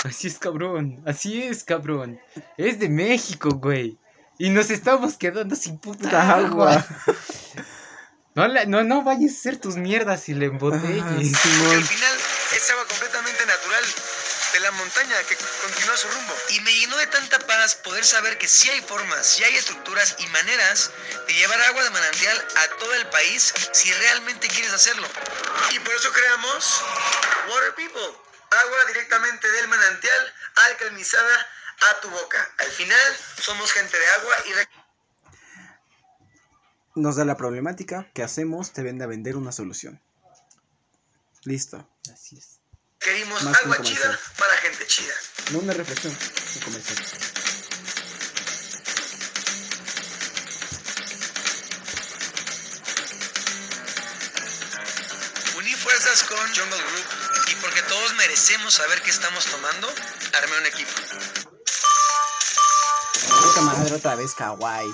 [0.05, 1.03] Así es, cabrón.
[1.07, 2.21] Así es, cabrón.
[2.57, 3.99] Es de México, güey.
[4.39, 6.85] Y nos estamos quedando sin puta agua.
[8.35, 11.39] No, la- no, no vayas a hacer tus mierdas y le Ajá, embotelles.
[11.39, 11.71] Simón.
[11.77, 12.19] al final
[12.55, 13.06] es agua la
[14.87, 16.35] montaña que continúa su rumbo.
[16.51, 20.15] Y me llenó de tanta paz poder saber que sí hay formas, sí hay estructuras
[20.19, 20.91] y maneras
[21.27, 25.07] de llevar agua de manantial a todo el país si realmente quieres hacerlo.
[25.73, 26.83] Y por eso creamos
[27.49, 28.01] Water People,
[28.65, 30.35] agua directamente del manantial
[30.71, 31.47] alcalinizada
[31.91, 32.55] a tu boca.
[32.59, 34.69] Al final somos gente de agua y re-
[36.95, 38.09] Nos da la problemática.
[38.15, 38.73] ¿Qué hacemos?
[38.73, 40.01] Te vende a vender una solución.
[41.43, 41.89] Listo.
[42.13, 42.56] Así es.
[43.07, 45.15] Requerimos Más agua chida para gente chida.
[45.53, 46.13] No una reflexión.
[46.13, 46.99] Un comercial.
[55.77, 57.07] fuerzas con Jungle Group
[57.53, 59.87] y porque todos merecemos saber qué estamos tomando,
[60.33, 60.91] armé un equipo.
[63.43, 64.91] Puta madre, otra vez kawaii.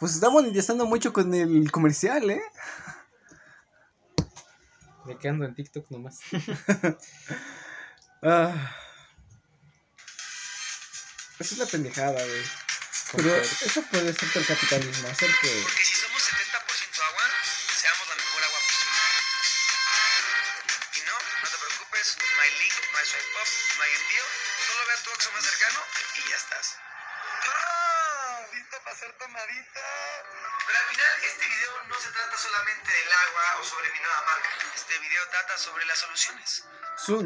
[0.00, 2.42] Pues está monetizando mucho con el comercial, ¿eh?
[5.10, 6.20] Me quedando en TikTok nomás.
[8.22, 8.76] Ah.
[11.38, 12.42] Esa es la pendejada, güey.
[13.16, 15.64] Pero eso puede ser el capitalismo, hacer que...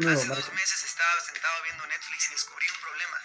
[0.05, 0.43] nuevo Hace marca.
[0.45, 3.17] dos meses estaba sentado viendo Netflix y descubrí un problema.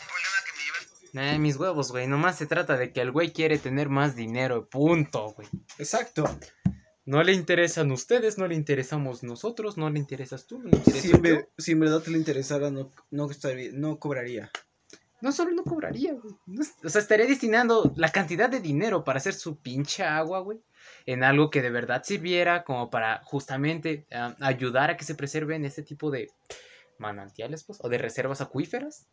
[0.00, 2.06] Un problema que me llevó Eh, mis huevos, güey.
[2.06, 4.68] Nomás se trata de que el güey quiere tener más dinero.
[4.68, 5.48] Punto, güey.
[5.78, 6.24] Exacto.
[7.04, 11.02] No le interesan ustedes, no le interesamos nosotros, no le interesas tú, no le interesas
[11.02, 11.38] Si yo.
[11.56, 14.50] si en verdad te le interesara, no, no, estaría- no cobraría.
[15.22, 16.34] No solo no cobraría, güey.
[16.46, 20.60] No o sea, estaría destinando la cantidad de dinero para hacer su pinche agua, güey.
[21.08, 25.64] En algo que de verdad sirviera como para justamente ah, ayudar a que se preserven
[25.64, 26.30] este tipo de
[26.98, 29.06] manantiales, pues, o de reservas acuíferas.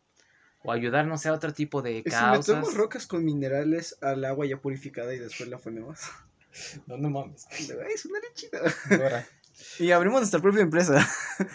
[0.62, 2.48] O ayudar, no sé, a otro tipo de ¿Y si causas.
[2.48, 6.00] metemos rocas con minerales al agua ya purificada y después la ponemos?
[6.86, 7.46] No, no mames.
[7.50, 8.18] Es una.
[8.90, 9.26] Ahora,
[9.78, 10.96] Y abrimos nuestra propia empresa.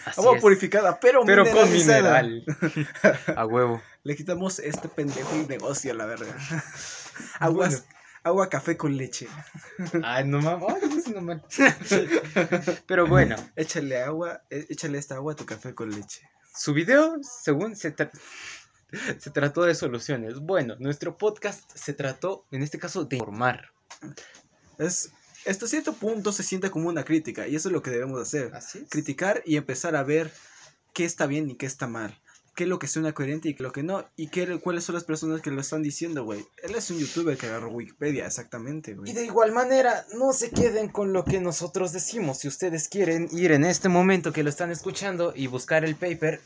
[0.05, 0.41] así agua es.
[0.41, 2.43] purificada, pero, Pero con mineral.
[3.35, 3.81] a huevo.
[4.03, 6.35] Le quitamos este pendejo el negocio la verga.
[7.39, 8.00] Aguas, Bueno.
[8.23, 9.27] Agua café con leche.
[10.03, 10.67] Ay, no mames.
[10.81, 11.43] Ay, no sé, no mames.
[12.85, 16.21] Pero bueno, Échale agua, eh, échale esta agua a tu café con leche.
[16.55, 18.11] su video, según se, tra-
[19.17, 20.39] se trató de soluciones.
[20.39, 23.71] Bueno, nuestro podcast se trató, en este caso, de informar.
[24.77, 25.11] Es,
[25.47, 28.53] hasta cierto punto se siente como una crítica y eso es lo que debemos hacer.
[28.53, 28.85] Así.
[28.89, 30.31] Criticar y empezar a ver
[30.93, 32.19] qué está bien y qué está mal.
[32.53, 34.05] Qué es lo que suena coherente y qué es lo que no.
[34.17, 36.45] Y qué, cuáles son las personas que lo están diciendo, güey.
[36.63, 39.13] Él es un youtuber que agarró Wikipedia, exactamente, Y güey.
[39.13, 42.39] de igual manera, no se queden con lo que nosotros decimos.
[42.39, 46.41] Si ustedes quieren ir en este momento que lo están escuchando y buscar el paper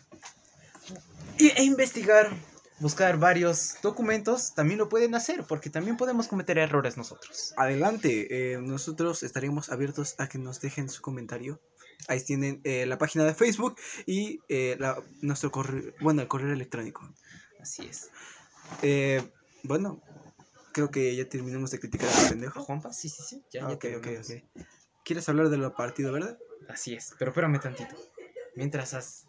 [1.39, 2.29] y- e investigar,
[2.79, 7.53] buscar varios documentos, también lo pueden hacer, porque también podemos cometer errores nosotros.
[7.57, 11.59] Adelante, eh, nosotros estaremos abiertos a que nos dejen su comentario.
[12.07, 13.75] Ahí tienen eh, la página de Facebook
[14.05, 17.09] y eh, la- nuestro correo, bueno, el correo electrónico.
[17.59, 18.09] Así es.
[18.81, 19.21] Eh,
[19.63, 20.01] bueno,
[20.73, 22.63] creo que ya terminamos de criticar a pendejo.
[22.63, 23.43] Juanpa, sí, sí, sí.
[23.51, 24.07] Ya, Ah, ya ok.
[25.03, 26.37] ¿Quieres hablar de lo partido, verdad?
[26.67, 27.95] Así es, pero espérame tantito.
[28.55, 29.25] Mientras has...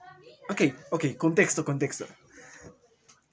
[0.48, 2.06] Ok, ok, contexto, contexto.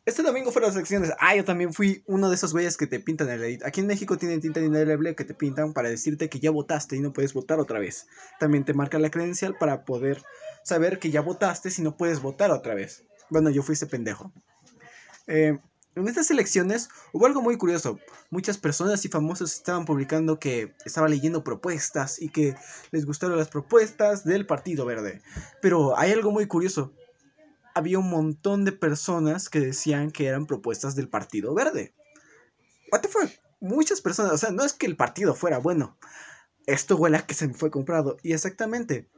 [0.05, 1.11] Este domingo fueron las elecciones.
[1.17, 3.63] Ah, yo también fui uno de esos güeyes que te pintan el edit.
[3.63, 6.99] Aquí en México tienen tinta indeleble que te pintan para decirte que ya votaste y
[6.99, 8.07] no puedes votar otra vez.
[8.37, 10.21] También te marca la credencial para poder
[10.65, 13.05] saber que ya votaste si no puedes votar otra vez.
[13.29, 14.33] Bueno, yo fui ese pendejo.
[15.27, 15.57] Eh,
[15.95, 17.97] en estas elecciones hubo algo muy curioso.
[18.29, 22.55] Muchas personas y famosos estaban publicando que estaban leyendo propuestas y que
[22.91, 25.21] les gustaron las propuestas del Partido Verde.
[25.61, 26.91] Pero hay algo muy curioso
[27.73, 31.93] había un montón de personas que decían que eran propuestas del Partido Verde.
[32.91, 33.09] What the?
[33.59, 35.97] Muchas personas, o sea, no es que el partido fuera bueno.
[36.65, 38.17] Esto huele a que se me fue comprado.
[38.21, 39.09] Y exactamente,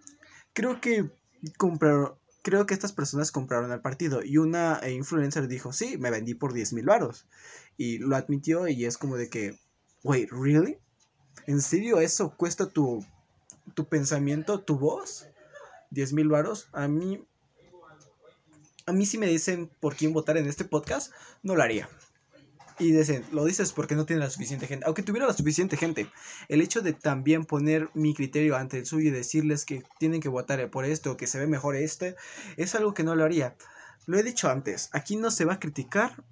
[0.53, 1.09] creo que
[1.57, 4.23] compraron, creo que estas personas compraron al partido.
[4.23, 7.25] Y una eh, influencer dijo, sí, me vendí por 10 mil varos.
[7.75, 9.59] Y lo admitió y es como de que,
[10.03, 10.77] wait, ¿really?
[11.47, 13.03] ¿En serio eso cuesta tu,
[13.73, 15.27] tu pensamiento, tu voz?
[15.89, 16.69] 10 mil varos.
[16.71, 17.25] A mí
[18.87, 21.11] a mí si me dicen por quién votar en este podcast,
[21.41, 21.89] no lo haría.
[22.77, 24.85] Y dicen, lo dices porque no tiene la suficiente gente.
[24.85, 26.07] Aunque tuviera la suficiente gente,
[26.49, 30.29] el hecho de también poner mi criterio ante el suyo y decirles que tienen que
[30.29, 32.15] votar por esto o que se ve mejor este,
[32.57, 33.55] es algo que no lo haría.
[34.05, 36.23] Lo he dicho antes, aquí no se va a criticar,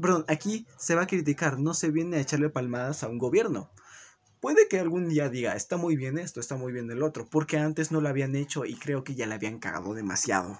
[0.00, 3.70] perdón, aquí se va a criticar, no se viene a echarle palmadas a un gobierno.
[4.40, 7.58] Puede que algún día diga, está muy bien esto, está muy bien el otro, porque
[7.58, 10.58] antes no lo habían hecho y creo que ya le habían cagado demasiado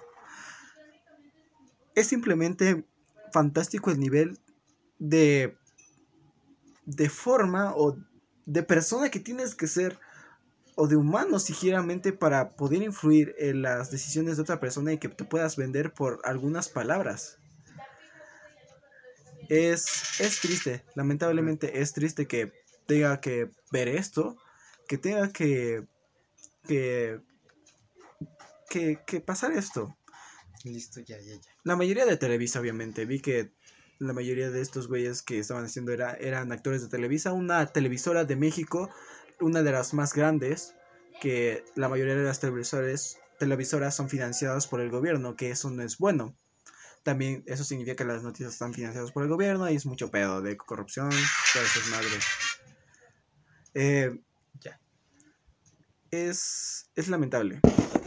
[1.95, 2.85] es simplemente
[3.31, 4.39] fantástico el nivel
[4.99, 5.55] de
[6.85, 7.97] de forma o
[8.45, 9.99] de persona que tienes que ser
[10.75, 15.09] o de humano ligeramente para poder influir en las decisiones de otra persona y que
[15.09, 17.37] te puedas vender por algunas palabras.
[19.49, 22.51] Es, es triste, lamentablemente es triste que
[22.87, 24.37] tenga que ver esto,
[24.87, 25.85] que tenga que
[26.67, 27.19] que
[28.69, 29.95] que, que pasar esto.
[30.63, 31.41] Listo, ya, ya, ya.
[31.63, 33.05] La mayoría de Televisa, obviamente.
[33.05, 33.51] Vi que
[33.99, 37.33] la mayoría de estos güeyes que estaban haciendo era, eran actores de Televisa.
[37.33, 38.89] Una televisora de México,
[39.39, 40.75] una de las más grandes.
[41.21, 45.83] que la mayoría de las televisores, televisoras son financiadas por el gobierno, que eso no
[45.83, 46.35] es bueno.
[47.03, 50.41] También eso significa que las noticias están financiadas por el gobierno y es mucho pedo
[50.41, 52.07] de corrupción, todo eso es madre.
[53.73, 54.19] Eh,
[54.61, 54.79] Ya.
[56.11, 57.61] es, es lamentable.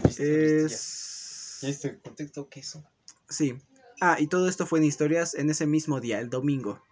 [0.05, 0.23] Listo.
[0.23, 1.24] Es...
[1.63, 2.85] viste el contexto eso.
[3.29, 3.59] Sí.
[4.01, 6.83] Ah, y todo esto fue en historias en ese mismo día, el domingo.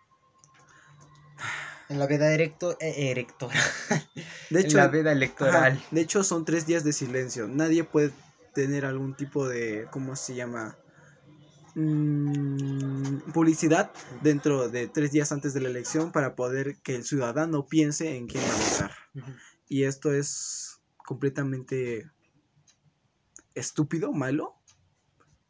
[1.88, 3.60] En la veda erecto, eh, erectoral.
[4.50, 5.72] De en hecho, la veda electoral.
[5.72, 7.48] Ajá, De hecho, son tres días de silencio.
[7.48, 8.12] Nadie puede
[8.54, 10.78] tener algún tipo de, ¿cómo se llama?
[11.74, 13.90] Mm, publicidad
[14.22, 18.26] dentro de tres días antes de la elección para poder que el ciudadano piense en
[18.26, 18.90] quién va a votar.
[19.68, 22.10] Y esto es completamente
[23.54, 24.54] estúpido, malo,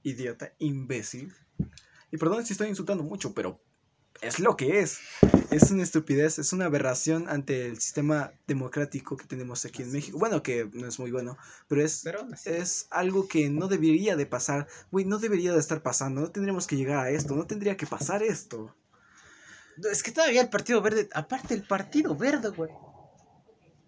[0.02, 1.34] idiota, imbécil.
[2.10, 3.60] Y perdón si estoy insultando mucho, pero
[4.20, 4.98] es lo que es.
[5.50, 10.18] Es una estupidez, es una aberración ante el sistema democrático que tenemos aquí en México.
[10.18, 11.36] Bueno, que no es muy bueno,
[11.68, 12.26] pero es, Pero
[12.90, 14.66] algo que no debería de pasar.
[14.90, 16.20] Güey, no debería de estar pasando.
[16.20, 17.34] No tendríamos que llegar a esto.
[17.34, 18.74] No tendría que pasar esto.
[19.76, 22.70] No, Es que todavía el Partido Verde, aparte el Partido Verde, güey.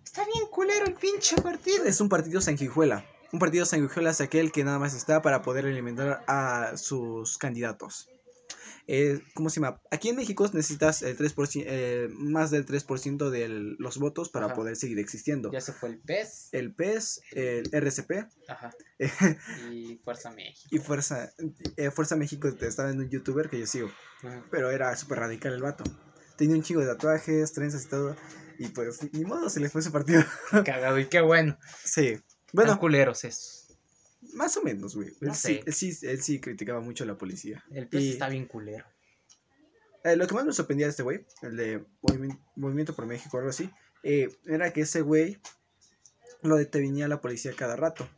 [0.05, 1.85] Está bien culero el pinche partido.
[1.85, 3.05] Es un partido sanguijuela.
[3.35, 8.09] Un partido sanguijuela es aquel que nada más está para poder alimentar a sus candidatos.
[8.87, 9.81] Eh, ¿Cómo se llama?
[9.91, 14.55] Aquí en México necesitas el 3%, eh, más del 3% de los votos para Ajá.
[14.55, 15.51] poder seguir existiendo.
[15.51, 16.51] Ya se fue el PES.
[16.53, 18.73] El PES, el RCP Ajá.
[19.73, 20.69] Y Fuerza México.
[20.71, 21.33] y Fuerza,
[21.77, 23.91] eh, Fuerza México estaba en un youtuber que yo sigo.
[24.23, 24.45] Ajá.
[24.53, 25.83] Pero era súper radical el vato.
[26.37, 28.15] Tenía un chingo de tatuajes, trenzas y todo.
[28.61, 30.23] Y pues ni modo se le fue su partido.
[30.65, 31.59] Cagado y qué bueno.
[31.83, 32.21] sí.
[32.55, 33.67] Bueno, Bueno, culeros esos.
[34.35, 35.09] más o menos, güey.
[35.21, 37.65] Él, sí, él, sí, él sí criticaba mucho a la policía.
[37.71, 38.85] El PES Y- está bien culero.
[40.05, 43.37] Eh, lo que más me sorprendía de este güey, el de Movimi- Movimiento por México
[43.37, 43.71] o algo así,
[44.03, 45.39] eh, era que ese güey
[46.43, 48.09] lo detenía la policía cada rato.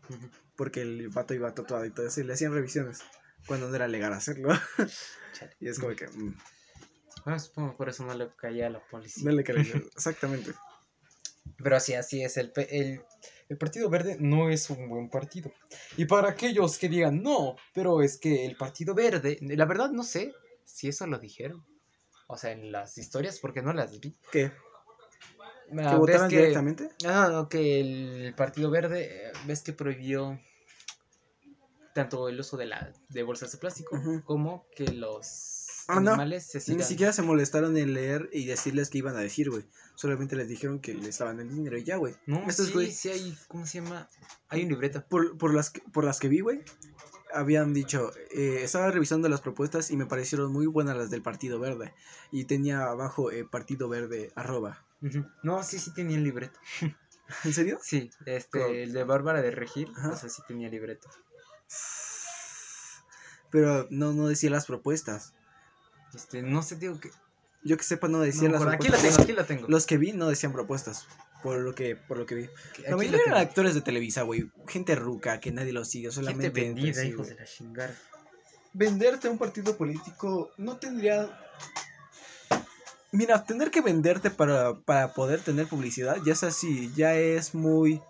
[0.57, 3.01] Porque el vato iba tatuado y todo eso, y le hacían revisiones.
[3.47, 4.49] Cuando no era legal hacerlo.
[5.61, 6.09] Y es como que.
[6.09, 6.35] mm,
[7.27, 9.25] Ah, supongo por eso no le caía a la policía.
[9.25, 9.75] no le creía.
[9.97, 10.53] Exactamente.
[11.63, 12.37] Pero así, así es.
[12.37, 13.03] El, el,
[13.49, 15.53] el Partido Verde no es un buen partido.
[15.97, 20.03] Y para aquellos que digan, no, pero es que el Partido Verde, la verdad no
[20.03, 20.35] sé
[20.65, 21.65] si eso lo dijeron.
[22.29, 24.17] O sea, en las historias, porque no las vi.
[24.33, 24.51] ¿Qué?
[25.79, 26.89] Ah, ¿Que votaban que- directamente?
[27.05, 30.39] Ah, no, que el Partido Verde, eh, ves que prohibió
[31.95, 35.56] tanto el uso de la de bolsas de plástico como que los
[35.89, 36.11] Ah, no.
[36.13, 36.87] animales se Ni sigan.
[36.87, 39.65] siquiera se molestaron en leer y decirles qué iban a decir, güey.
[39.95, 42.15] Solamente les dijeron que les daban el dinero y ya, güey.
[42.27, 44.09] No, Estos, sí, güey, sí hay, ¿cómo se llama?
[44.49, 45.05] Hay un libreto.
[45.09, 46.63] por, por, las, que- por las que vi, güey,
[47.33, 51.59] habían dicho, eh, estaba revisando las propuestas y me parecieron muy buenas las del Partido
[51.61, 51.95] Verde.
[52.33, 54.85] Y tenía abajo eh, Partido Verde arroba.
[55.03, 55.25] Ujú.
[55.43, 56.59] No, sí, sí tenía el libreto.
[57.45, 57.79] ¿En serio?
[57.83, 60.11] Sí, este, Como- el de Bárbara de Regil, Ajá.
[60.11, 61.09] o sea, sí tenía libreto.
[63.51, 65.33] Pero no, no decía las propuestas.
[66.17, 67.11] Este, no sé, digo que.
[67.63, 69.11] Yo que sepa, no no decía me las aquí lo propuestas.
[69.11, 69.69] tengo, aquí lo tengo.
[69.69, 71.07] Los que vi no decían propuestas.
[71.43, 72.49] Por lo que, por lo que vi.
[72.85, 74.51] La lo mayoría eran actores de Televisa, güey.
[74.67, 76.11] Gente ruca que nadie los sigue.
[76.11, 77.95] Solamente Gente vendida, sí, hijos de la chingada.
[78.73, 81.39] venderte a un partido político no tendría...
[83.13, 88.01] Mira, tener que venderte para, para poder tener publicidad, ya es así, ya es muy,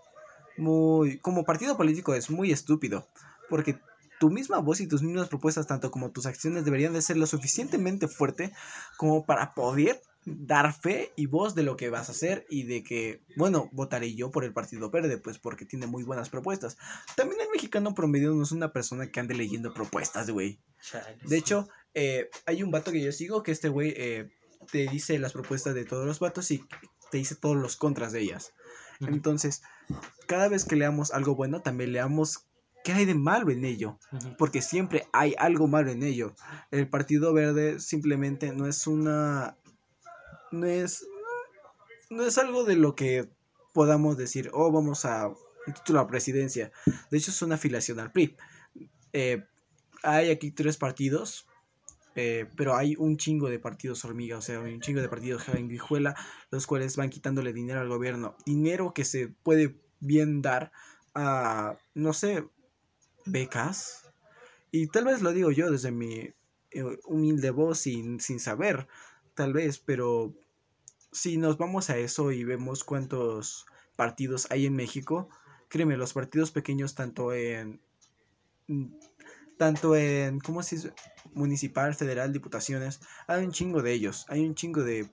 [0.57, 1.18] muy...
[1.18, 3.07] Como partido político es muy estúpido,
[3.48, 3.78] porque
[4.18, 7.26] tu misma voz y tus mismas propuestas, tanto como tus acciones, deberían de ser lo
[7.26, 8.52] suficientemente fuerte
[8.96, 12.82] como para poder dar fe y voz de lo que vas a hacer y de
[12.82, 16.76] que, bueno, votaré yo por el Partido Verde, pues porque tiene muy buenas propuestas.
[17.14, 20.58] También el mexicano promedio no es una persona que ande leyendo propuestas, güey.
[21.22, 24.28] De hecho, eh, hay un vato que yo sigo que este güey eh,
[24.70, 26.64] te dice las propuestas de todos los vatos y
[27.10, 28.52] te dice todos los contras de ellas.
[29.00, 29.62] Entonces,
[30.26, 32.45] cada vez que leamos algo bueno, también leamos
[32.87, 33.99] qué hay de malo en ello.
[34.39, 36.37] Porque siempre hay algo malo en ello.
[36.70, 39.57] El Partido Verde simplemente no es una...
[40.53, 41.05] No es...
[42.11, 43.28] No es algo de lo que
[43.74, 46.70] podamos decir, oh, vamos a un título a presidencia.
[47.11, 48.37] De hecho, es una afiliación al PRI.
[49.12, 49.45] Eh,
[50.05, 51.49] hay aquí tres partidos,
[52.14, 55.43] eh, pero hay un chingo de partidos hormiga, o sea, hay un chingo de partidos
[55.43, 56.14] sanguijuela,
[56.53, 58.37] los cuales van quitándole dinero al gobierno.
[58.47, 60.70] Dinero que se puede bien dar
[61.16, 62.45] a, no sé,
[63.26, 64.08] becas.
[64.70, 66.32] Y tal vez lo digo yo desde mi
[66.70, 68.86] eh, humilde voz sin, sin saber,
[69.34, 70.34] tal vez, pero
[71.12, 73.66] si nos vamos a eso y vemos cuántos
[73.96, 75.28] partidos hay en México,
[75.68, 77.80] créeme, los partidos pequeños tanto en
[78.66, 78.86] mm,
[79.56, 80.92] tanto en ¿cómo se dice?
[81.32, 85.10] municipal, federal, diputaciones, hay un chingo de ellos, hay un chingo de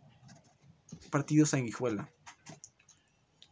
[1.10, 2.10] partidos sanguijuela.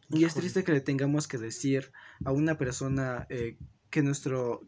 [0.09, 1.91] Y es triste que le tengamos que decir
[2.25, 3.57] a una persona eh,
[3.91, 4.61] que nuestro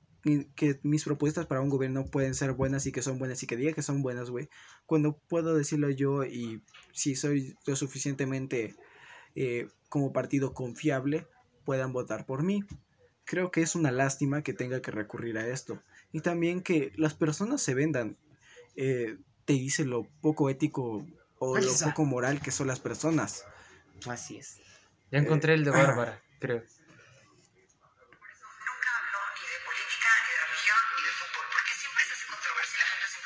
[0.56, 3.58] que mis propuestas para un gobierno pueden ser buenas y que son buenas y que
[3.58, 4.50] diga que son buenas, güey.
[4.86, 6.64] Cuando puedo decirlo yo y
[6.94, 8.74] si soy lo suficientemente
[9.36, 11.28] eh, como partido confiable,
[11.66, 12.64] puedan votar por mí.
[13.26, 15.82] Creo que es una lástima que tenga que recurrir a esto.
[16.14, 18.18] Y también que las personas se vendan.
[18.76, 21.06] Eh, te dice lo poco ético
[21.38, 23.44] o lo poco moral que son las personas.
[24.08, 24.62] Así es.
[25.12, 26.64] Ya encontré el de Bárbara, creo.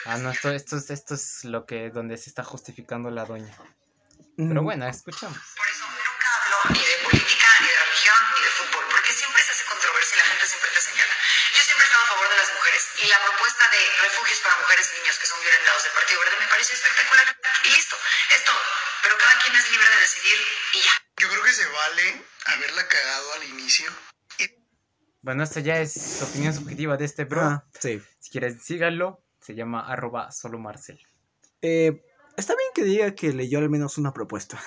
[0.07, 3.53] Ah, no, esto, esto, es- esto es lo que, donde se está justificando la doña.
[4.37, 5.35] Pero Mm, bueno, escuchamos.
[5.35, 9.41] Por eso nunca habló ni de política, ni de religión, ni de fútbol, porque siempre
[9.43, 11.13] se hace controversia y la gente siempre te señala.
[11.57, 14.55] Yo siempre he estado a favor de las mujeres y la propuesta de refugios para
[14.63, 17.27] mujeres y niños que son violentados del Partido Verde me parece espectacular.
[17.65, 17.95] Y listo,
[18.37, 18.61] es todo.
[19.03, 20.37] Pero cada quien es libre de decidir
[20.71, 20.93] y ya.
[21.19, 22.05] Yo creo que se vale
[22.45, 23.89] haberla cagado al inicio.
[25.21, 27.41] Bueno, esta ya es opinión subjetiva de este bro.
[27.41, 27.99] ah, sí.
[28.21, 29.19] Si quieres, síganlo.
[29.47, 30.99] Se llama arroba solo Marcel.
[31.61, 32.03] Eh,
[32.35, 34.59] está bien que diga que leyó al menos una propuesta.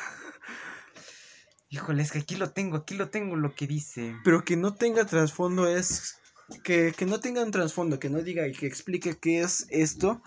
[1.69, 4.17] Híjole, es que aquí lo tengo, aquí lo tengo lo que dice.
[4.25, 6.19] Pero que no tenga trasfondo es.
[6.65, 10.23] Que, que no tenga un trasfondo, que no diga y que explique qué es esto,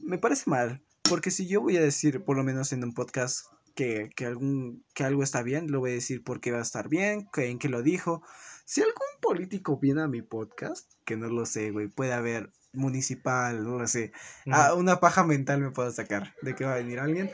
[0.00, 0.82] me parece mal.
[1.08, 4.84] Porque si yo voy a decir, por lo menos en un podcast, que, que, algún,
[4.92, 7.60] que algo está bien, lo voy a decir porque va a estar bien, que, en
[7.60, 8.24] qué lo dijo.
[8.64, 13.62] Si algún político viene a mi podcast, que no lo sé, güey, puede haber municipal,
[13.64, 14.12] no lo sé.
[14.50, 17.30] Ah, una paja mental me puedo sacar de que va a venir alguien.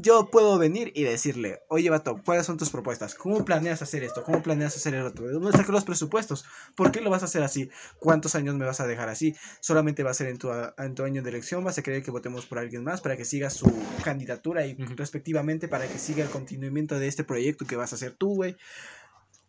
[0.00, 3.16] Yo puedo venir y decirle, oye, vato, ¿cuáles son tus propuestas?
[3.16, 4.22] ¿Cómo planeas hacer esto?
[4.22, 5.26] ¿Cómo planeas hacer el otro?
[5.26, 6.44] ¿De dónde sacas los presupuestos?
[6.76, 7.68] ¿Por qué lo vas a hacer así?
[7.98, 9.34] ¿Cuántos años me vas a dejar así?
[9.60, 11.64] ¿Solamente va a ser en tu, en tu año de elección?
[11.64, 13.72] ¿Vas a querer que votemos por alguien más para que siga su
[14.04, 18.12] candidatura y respectivamente para que siga el continuamiento de este proyecto que vas a hacer
[18.12, 18.56] tú, güey?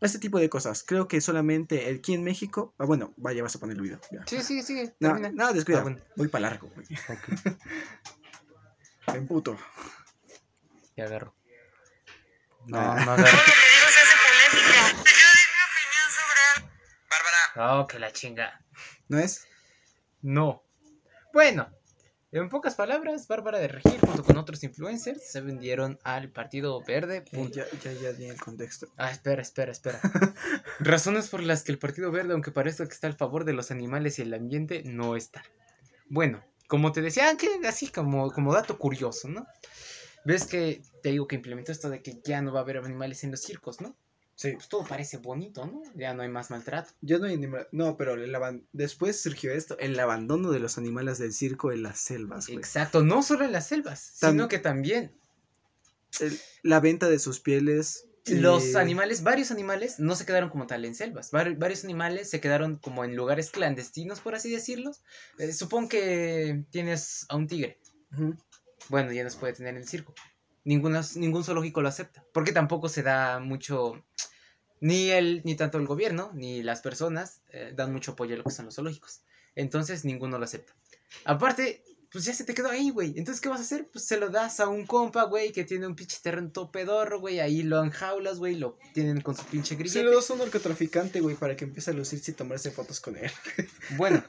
[0.01, 0.83] Este tipo de cosas.
[0.83, 2.73] Creo que solamente el aquí en México...
[2.77, 3.99] Ah, bueno, vaya, vas a poner el video.
[4.11, 4.25] ya.
[4.25, 4.89] Sí, sí, sí.
[4.99, 5.31] No, termina.
[5.31, 5.79] no, descuida.
[5.79, 5.99] Ah, bueno.
[6.15, 6.87] Voy para largo, güey.
[9.07, 9.57] En puto.
[10.95, 11.35] Ya agarro.
[12.67, 13.15] No, no agarro.
[13.15, 14.87] Todo lo que digo se hace polémica.
[14.87, 16.69] Yo di mi opinión sobre algo.
[17.09, 18.61] Bárbara, Oh, que la chinga.
[19.07, 19.47] ¿No es?
[20.21, 20.63] No.
[21.33, 21.69] Bueno,
[22.31, 27.23] en pocas palabras, Bárbara de Regil junto con otros influencers se vendieron al Partido Verde.
[27.31, 28.87] Eh, ya, ya, ya di el contexto.
[28.97, 29.99] Ah, espera, espera, espera.
[30.79, 33.71] Razones por las que el Partido Verde, aunque parezca que está al favor de los
[33.71, 35.43] animales y el ambiente, no está.
[36.07, 39.47] Bueno, como te decía, que así como, como dato curioso, ¿no?
[40.23, 43.23] Ves que te digo que implementó esto de que ya no va a haber animales
[43.23, 43.95] en los circos, ¿no?
[44.41, 44.53] Sí.
[44.53, 45.81] Pues todo parece bonito, ¿no?
[45.95, 46.91] Ya no hay más maltrato.
[47.01, 50.77] Yo no hay anima- No, pero el aban- después surgió esto, el abandono de los
[50.77, 52.57] animales del circo en las selvas, güey.
[52.57, 55.11] Exacto, no solo en las selvas, sino que también
[56.21, 58.05] El- la venta de sus pieles.
[58.27, 61.31] Los eh, animales, varios animales, no se quedaron como tal en selvas.
[61.33, 64.91] Vari- varios animales se quedaron como en lugares clandestinos, por así decirlo.
[65.37, 67.77] Eh, supón que tienes a un tigre.
[68.87, 70.13] Bueno, ya no se puede tener en el circo.
[70.69, 72.23] Ninguna, ningún zoológico lo acepta.
[72.31, 74.05] Porque tampoco se da mucho.
[74.81, 78.43] Ni el, ni tanto el gobierno, ni las personas eh, dan mucho apoyo a lo
[78.43, 79.21] que son los zoológicos.
[79.55, 80.73] Entonces ninguno lo acepta.
[81.25, 83.15] Aparte, pues ya se te quedó ahí, güey.
[83.17, 83.89] Entonces, ¿qué vas a hacer?
[83.91, 87.19] Pues se lo das a un compa, güey, que tiene un pinche terreno todo pedorro,
[87.19, 87.39] güey.
[87.39, 88.55] Ahí lo enjaulas, güey.
[88.55, 90.03] Lo tienen con su pinche Se grillete.
[90.03, 93.17] lo das a un narcotraficante, güey, para que empiece a lucirse y tomarse fotos con
[93.17, 93.31] él.
[93.97, 94.23] Bueno,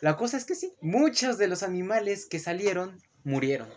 [0.00, 3.68] la cosa es que sí, muchos de los animales que salieron murieron.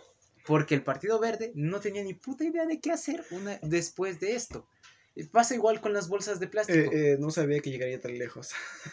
[0.46, 4.36] Porque el Partido Verde no tenía ni puta idea de qué hacer una, después de
[4.36, 4.66] esto.
[5.16, 6.78] Eh, Pasa igual con las bolsas de plástico.
[6.92, 8.50] Eh, eh, no sabía que llegaría tan lejos.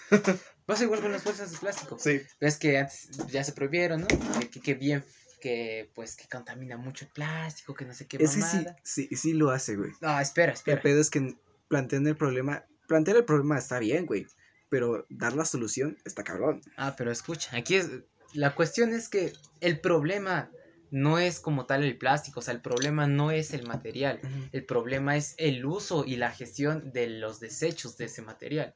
[0.65, 1.97] Pasa igual con las bolsas de plástico.
[1.99, 2.21] Sí.
[2.39, 4.07] Ves que antes ya se prohibieron, ¿no?
[4.51, 5.03] Que, que- bien,
[5.41, 9.15] que pues que contamina mucho el plástico, que no sé qué Es que sí, sí,
[9.15, 9.91] sí lo hace, güey.
[10.01, 10.81] No, espera, El espera.
[10.81, 11.35] pedo es que
[11.67, 12.65] plantean el problema.
[12.87, 14.25] Plantear el problema está bien, güey.
[14.69, 16.61] Pero dar la solución está cabrón.
[16.77, 17.89] Ah, pero escucha, aquí es.
[18.33, 20.49] La cuestión es que el problema
[20.93, 24.19] no es como tal el plástico, o sea, el problema no es el material.
[24.51, 28.75] El problema es el uso y la gestión de los desechos de ese material.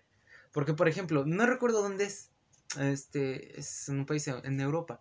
[0.51, 2.31] Porque, por ejemplo, no recuerdo dónde es.
[2.79, 4.99] Este es en un país en Europa.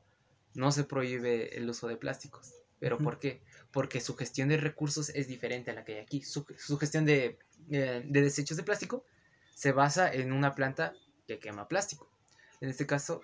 [0.53, 2.53] No se prohíbe el uso de plásticos.
[2.81, 3.41] ¿Pero por qué?
[3.71, 6.21] Porque su gestión de recursos es diferente a la que hay aquí.
[6.21, 7.39] Su, su gestión de,
[7.71, 9.07] eh, de desechos de plástico
[9.55, 10.93] se basa en una planta
[11.27, 12.11] que quema plástico.
[12.61, 13.23] En este caso,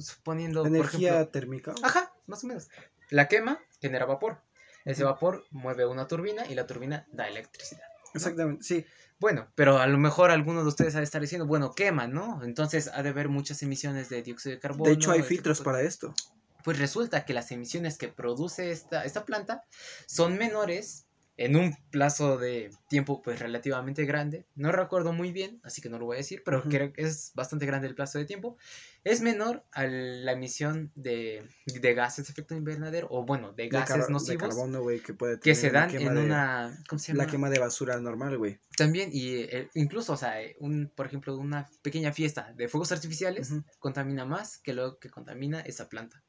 [0.00, 1.74] suponiendo, por Energía ejemplo, térmica.
[1.82, 2.68] Ajá, más o menos.
[3.10, 4.42] La quema genera vapor.
[4.84, 7.82] Ese vapor mueve una turbina y la turbina da electricidad.
[8.14, 8.86] Exactamente, sí.
[9.18, 12.42] Bueno, pero a lo mejor alguno de ustedes ha de estar diciendo, bueno, quema, ¿no?
[12.44, 14.84] Entonces ha de haber muchas emisiones de dióxido de carbono.
[14.84, 16.14] De hecho, hay filtros para esto.
[16.62, 19.64] Pues resulta que las emisiones que produce esta, esta planta
[20.06, 21.05] son menores
[21.38, 24.46] en un plazo de tiempo pues relativamente grande.
[24.54, 27.32] No recuerdo muy bien, así que no lo voy a decir, pero creo que es
[27.34, 28.56] bastante grande el plazo de tiempo.
[29.04, 34.06] Es menor a la emisión de, de gases de efecto invernadero, o bueno, de gases
[34.06, 36.82] de nocivos carbono, que puede que tener se dan en de- una...
[36.88, 37.24] ¿Cómo se llama?
[37.24, 38.58] La quema de basura normal, güey.
[38.76, 43.52] También, y eh, incluso, o sea, un, por ejemplo, una pequeña fiesta de fuegos artificiales
[43.78, 46.22] contamina más que lo que contamina esa planta.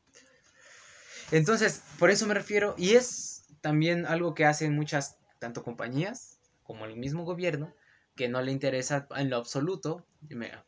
[1.31, 3.36] Entonces, por eso me refiero, y es
[3.67, 7.73] también algo que hacen muchas, tanto compañías como el mismo gobierno,
[8.15, 10.05] que no le interesa en lo absoluto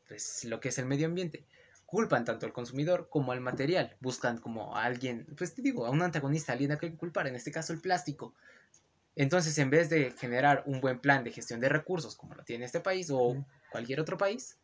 [0.09, 1.45] pues, lo que es el medio ambiente.
[1.85, 3.95] Culpan tanto al consumidor como al material.
[4.01, 7.27] Buscan como a alguien, pues te digo, a un antagonista, a alguien a quien culpar,
[7.27, 8.35] en este caso el plástico.
[9.15, 12.65] Entonces, en vez de generar un buen plan de gestión de recursos como lo tiene
[12.65, 14.57] este país o cualquier otro país,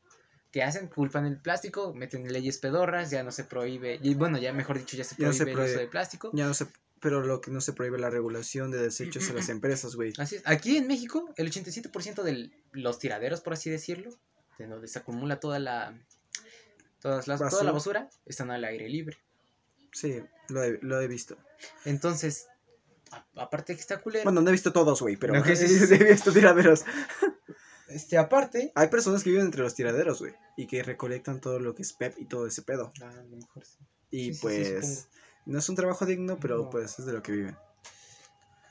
[0.52, 0.90] ¿qué hacen?
[0.90, 4.98] Culpan el plástico, meten leyes pedorras, ya no se prohíbe, y bueno, ya mejor dicho,
[4.98, 6.32] ya se Ya no prohíbe se el uso de plástico.
[6.34, 6.68] Ya no se,
[7.06, 10.12] pero lo que no se prohíbe la regulación de desechos en las empresas, güey.
[10.18, 10.42] Así es.
[10.46, 14.10] Aquí en México, el 87% de los tiraderos, por así decirlo,
[14.58, 15.96] de donde se acumula toda la,
[17.00, 18.10] todas las, toda la Basura.
[18.26, 19.20] están al aire libre.
[19.94, 21.38] Sí, lo he, lo he visto.
[21.86, 22.48] Entonces,
[23.12, 25.68] a- aparte que está culero, Bueno, no he visto todos, güey, pero No, que sí,
[25.68, 25.94] sí, sí.
[25.94, 26.86] he visto tiraderos.
[27.88, 28.72] este, aparte...
[28.74, 31.94] Hay personas que viven entre los tiraderos, güey, y que recolectan todo lo que es
[31.94, 32.92] PEP y todo ese pedo.
[33.04, 33.78] Ah, a lo mejor sí.
[34.10, 35.08] Y pues.
[35.46, 36.70] No es un trabajo digno, pero No.
[36.70, 37.58] pues es de lo que viven.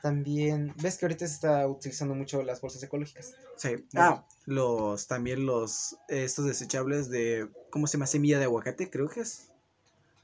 [0.02, 3.32] También, ves que ahorita se está utilizando mucho las bolsas ecológicas.
[3.56, 3.86] Sí.
[3.94, 8.06] Ah, los, también los, estos desechables de, ¿cómo se llama?
[8.06, 9.46] Semilla de aguacate, creo que es.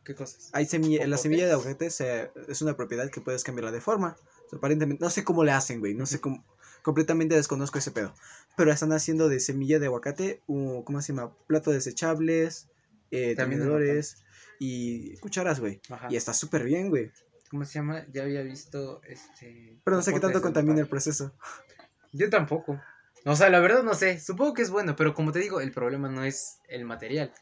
[0.05, 0.51] ¿Qué cosas?
[0.53, 4.17] Hay semilla, la semilla de aguacate se- es una propiedad que puedes cambiarla de forma.
[4.47, 6.45] O sea, aparentemente, no sé cómo le hacen, güey, no sé cómo,
[6.83, 8.15] completamente desconozco ese pedo.
[8.59, 11.33] Pero están haciendo de semilla de aguacate, un, ¿cómo se llama?
[11.47, 12.67] Platos desechables,
[13.11, 14.17] eh, También es tenedores
[14.61, 15.81] y cucharas, güey.
[16.11, 17.11] Y está súper bien, güey.
[17.51, 18.05] ¿Cómo se llama?
[18.13, 19.81] Ya había visto este.
[19.83, 21.33] Pero no sé qué tanto contamina el proceso.
[22.13, 22.79] Yo tampoco.
[23.25, 24.21] O sea, la verdad no sé.
[24.21, 27.33] Supongo que es bueno, pero como te digo, el problema no es el material,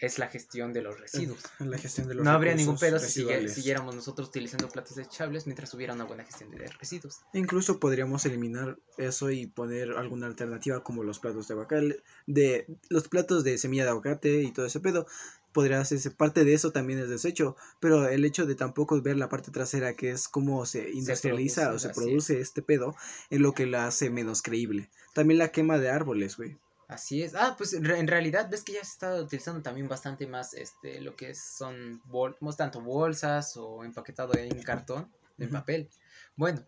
[0.00, 1.38] es la gestión de los residuos.
[1.58, 5.72] La gestión de los No habría ningún pedo si siguiéramos nosotros utilizando platos desechables mientras
[5.74, 7.20] hubiera una buena gestión de residuos.
[7.32, 13.08] Incluso podríamos eliminar eso y poner alguna alternativa como los platos de aguacate, de los
[13.08, 15.06] platos de semilla de aguacate y todo ese pedo.
[15.56, 19.30] Podría hacerse parte de eso también es desecho, pero el hecho de tampoco ver la
[19.30, 22.94] parte trasera que es cómo se industrializa produce, o se produce este pedo
[23.30, 24.90] es lo que la hace menos creíble.
[25.14, 26.58] También la quema de árboles, güey.
[26.88, 27.34] Así es.
[27.34, 30.52] Ah, pues en re- en realidad ves que ya se está utilizando también bastante más
[30.52, 35.88] este lo que son bol tanto bolsas o empaquetado en cartón, en papel.
[36.36, 36.62] Bueno,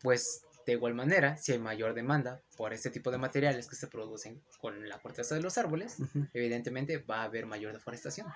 [0.00, 3.86] pues de igual manera, si hay mayor demanda por este tipo de materiales que se
[3.86, 5.98] producen con la corteza de los árboles,
[6.34, 8.26] evidentemente va a haber mayor deforestación.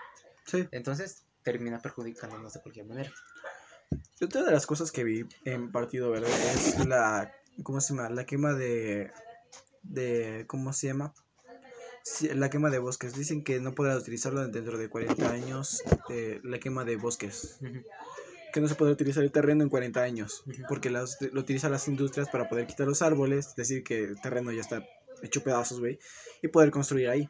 [0.46, 0.68] Sí.
[0.70, 3.12] Entonces, termina perjudicándonos de cualquier manera.
[4.22, 7.32] Otra de las cosas que vi en Partido Verde es la,
[7.64, 8.10] ¿cómo se llama?
[8.10, 9.10] La quema de,
[9.82, 11.12] de, ¿cómo se llama?
[12.34, 13.14] La quema de bosques.
[13.14, 17.58] Dicen que no podrá utilizarlo dentro de 40 años, eh, la quema de bosques.
[17.60, 17.82] Ujú.
[18.52, 21.86] Que no se podrá utilizar el terreno en 40 años, porque las, lo utilizan las
[21.88, 24.84] industrias para poder quitar los árboles, es decir, que el terreno ya está
[25.22, 25.98] hecho pedazos, güey,
[26.42, 27.28] y poder construir ahí.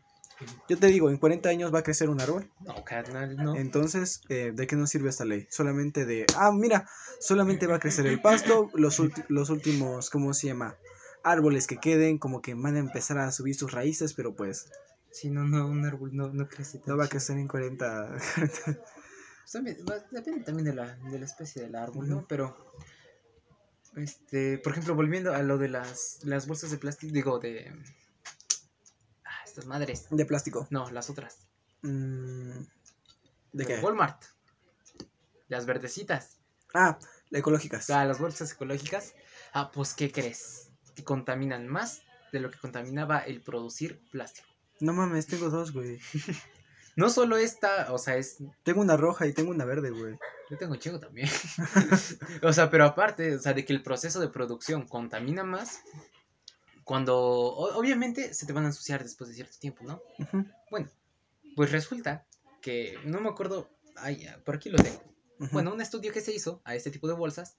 [0.68, 2.51] Yo te digo, en 40 años va a crecer un árbol.
[2.61, 3.57] No, carnal, no.
[3.57, 5.47] Entonces, eh, ¿de qué nos sirve esta ley?
[5.51, 6.89] Solamente de, ah, mira,
[7.21, 10.77] solamente va a crecer el pasto, los, los últimos, ¿cómo se llama?
[11.23, 14.71] Árboles que queden, como que van a empezar a subir sus raíces, pero pues
[15.11, 18.16] Si no, no, un árbol no, no crece no va a crecer en 40.
[19.41, 22.26] Pues también, va- depende también de la, de la especie del árbol, ¿no?
[22.28, 22.57] Pero,
[23.97, 27.72] este, por ejemplo, volviendo a lo de las, las bolsas de plástico, digo, de...
[29.24, 30.07] Ah, estas madres.
[30.11, 30.66] de plástico.
[30.70, 31.38] No, las otras.
[31.82, 32.51] Mm,
[33.53, 33.80] ¿De Las qué?
[33.80, 34.22] Walmart.
[35.49, 36.38] Las verdecitas.
[36.74, 36.99] Ah,
[37.32, 37.91] ecológicas.
[37.91, 39.14] Ah, las bolsas ecológicas.
[39.53, 40.68] Ah, pues, ¿qué crees?
[40.95, 44.47] Que contaminan más de lo que contaminaba el producir plástico.
[44.78, 45.99] No mames, tengo dos, güey.
[46.97, 50.18] No solo esta, o sea, es Tengo una roja y tengo una verde, güey.
[50.51, 51.28] Yo tengo chico también.
[52.43, 55.80] o sea, pero aparte, o sea, de que el proceso de producción contamina más,
[56.84, 60.03] cuando obviamente se te van a ensuciar después de cierto tiempo, ¿no?
[60.70, 60.88] Bueno,
[61.55, 62.26] pues resulta
[62.61, 65.01] que no me acuerdo, ay, por aquí lo tengo.
[65.53, 67.57] Bueno, un estudio que se hizo a este tipo de bolsas,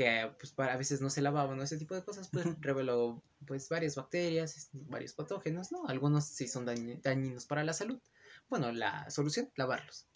[0.00, 3.22] que pues para, a veces no se lavaban o ese tipo de cosas, pues reveló
[3.46, 5.86] pues varias bacterias, varios patógenos, ¿no?
[5.88, 8.00] Algunos sí son dañi- dañinos para la salud.
[8.48, 10.06] Bueno, la solución, lavarlos.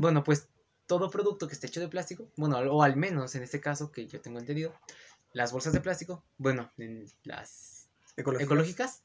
[0.00, 0.48] Bueno, pues
[0.86, 4.06] todo producto que esté hecho de plástico, bueno, o al menos en este caso que
[4.06, 4.74] yo tengo entendido,
[5.32, 8.44] las bolsas de plástico, bueno, en las Ecológicas.
[8.46, 9.02] ecológicas,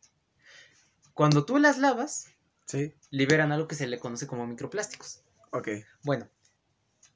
[1.14, 2.28] cuando tú las lavas,
[2.66, 5.22] Sí, liberan algo que se le conoce como microplásticos.
[5.52, 5.70] ok.
[6.04, 6.28] Bueno,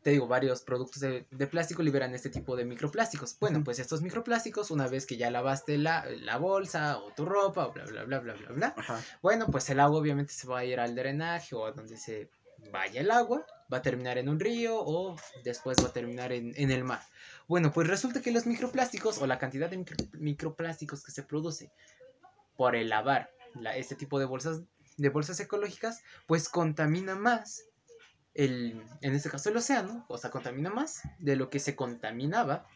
[0.03, 3.37] te digo, varios productos de, de plástico liberan este tipo de microplásticos.
[3.39, 7.67] Bueno, pues estos microplásticos, una vez que ya lavaste la, la bolsa o tu ropa
[7.67, 8.99] o bla, bla, bla, bla, bla, bla, Ajá.
[9.21, 12.29] bueno, pues el agua obviamente se va a ir al drenaje o a donde se
[12.71, 16.53] vaya el agua, va a terminar en un río o después va a terminar en,
[16.55, 17.01] en el mar.
[17.47, 21.71] Bueno, pues resulta que los microplásticos o la cantidad de micro- microplásticos que se produce
[22.57, 24.61] por el lavar la- este tipo de bolsas,
[24.97, 27.65] de bolsas ecológicas, pues contamina más,
[28.33, 32.67] el, en este caso el océano, o sea, contamina más de lo que se contaminaba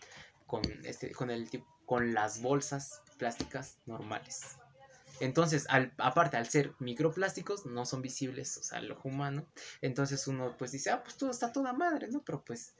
[0.45, 1.49] con, este, con, el,
[1.85, 4.41] con las bolsas plásticas normales.
[5.19, 9.47] Entonces, al, aparte, al ser microplásticos, no son visibles, o sea, al ojo humano.
[9.81, 12.21] Entonces uno pues dice, ah, pues todo está toda madre, ¿no?
[12.25, 12.75] Pero pues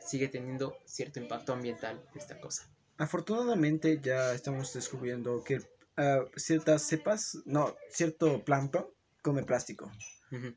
[0.00, 2.68] sigue teniendo cierto impacto ambiental esta cosa.
[2.98, 5.62] Afortunadamente ya estamos descubriendo que
[5.96, 8.86] ah, ciertas cepas, no, cierto plancton
[9.22, 9.90] come plástico.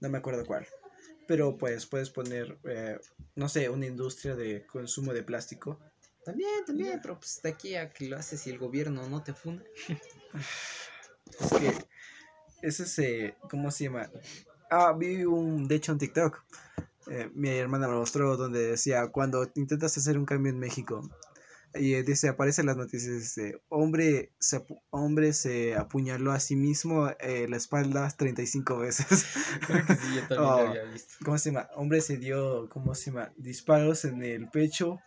[0.01, 0.67] No me acuerdo cuál.
[1.27, 2.97] Pero pues puedes poner, eh,
[3.35, 5.79] no sé, una industria de consumo de plástico.
[6.23, 9.33] También, también, pero pues de aquí a que lo haces y el gobierno no te
[9.33, 9.63] funda.
[11.39, 11.73] Es que
[12.61, 14.09] ese se, ¿cómo se llama?
[14.69, 16.41] Ah, vi un, de hecho, un TikTok.
[17.07, 21.09] eh, mi hermana me mostró donde decía, cuando intentas hacer un cambio en México,
[21.79, 27.09] y eh, dice, aparecen las noticias, dice, hombre se, hombre se apuñaló a sí mismo
[27.19, 29.25] eh, la espalda 35 veces.
[29.67, 30.61] Creo que sí, yo también Oh.
[30.63, 31.13] lo había visto.
[31.23, 31.69] ¿Cómo se llama?
[31.75, 33.31] Hombre se dio, ¿cómo se llama?
[33.37, 34.99] Disparos en el pecho.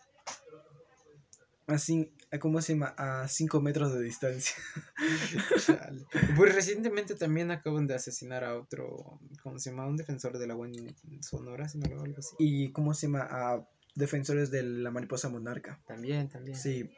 [1.67, 2.11] Así,
[2.41, 2.93] ¿cómo se llama?
[2.97, 4.55] A 5 metros de distancia.
[6.35, 9.87] Pues recientemente también acaban de asesinar a otro, ¿cómo se llama?
[9.87, 12.35] Un defensor del agua en Sonora, si no lo algo así.
[12.39, 13.27] Y, ¿cómo se llama?
[13.29, 13.65] A
[13.95, 15.79] defensores de la mariposa monarca.
[15.85, 16.57] También, también.
[16.57, 16.89] Sí,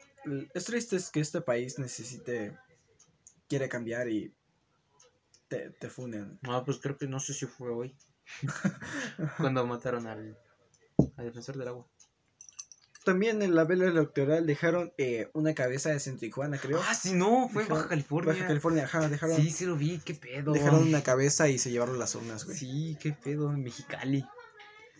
[0.54, 2.56] es triste es que este país necesite,
[3.48, 4.32] quiere cambiar y
[5.48, 6.38] te, te funen.
[6.42, 7.94] No, pues creo que no sé si fue hoy.
[9.38, 10.38] Cuando mataron al,
[11.16, 11.86] al defensor del agua.
[13.04, 16.80] También en la vela electoral dejaron eh, una cabeza de en Tijuana, creo.
[16.88, 18.32] Ah, sí, no, fue en Dejaron- Baja California.
[18.32, 20.52] Baja California, ajá, dejaron, Sí, sí lo vi, qué pedo.
[20.54, 22.56] dejaron una cabeza y se llevaron las urnas, güey.
[22.56, 24.24] Sí, qué pedo, en Mexicali.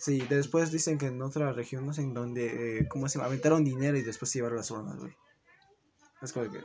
[0.04, 3.28] Sí, después dicen que en otra región, no sé en donde, eh, ¿cómo se llama?
[3.28, 5.16] Aventaron dinero y después se llevaron las urnas, güey.
[6.20, 6.60] Es como que...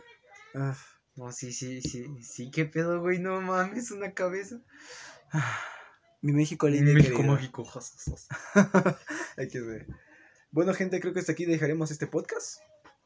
[1.16, 4.60] No, sí, sí, sí, sí, qué pedo, güey, no mames, una cabeza.
[6.22, 7.64] mi México lindo y México mágico,
[9.50, 9.88] que ver.
[10.52, 12.60] Bueno, gente, creo que hasta aquí dejaremos este podcast.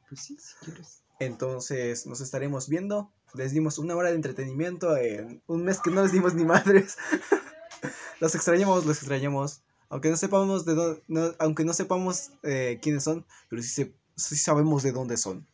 [0.10, 1.04] Pues sí, si quieres.
[1.20, 3.14] Entonces nos estaremos viendo.
[3.36, 6.98] Les dimos una hora de entretenimiento en un mes que no les dimos ni madres.
[8.20, 9.62] los extrañamos, los extrañamos.
[9.94, 13.94] Aunque no sepamos de dónde, no- aunque no sepamos eh, quiénes son, pero sí, se-
[14.16, 15.46] sí sabemos de dónde son.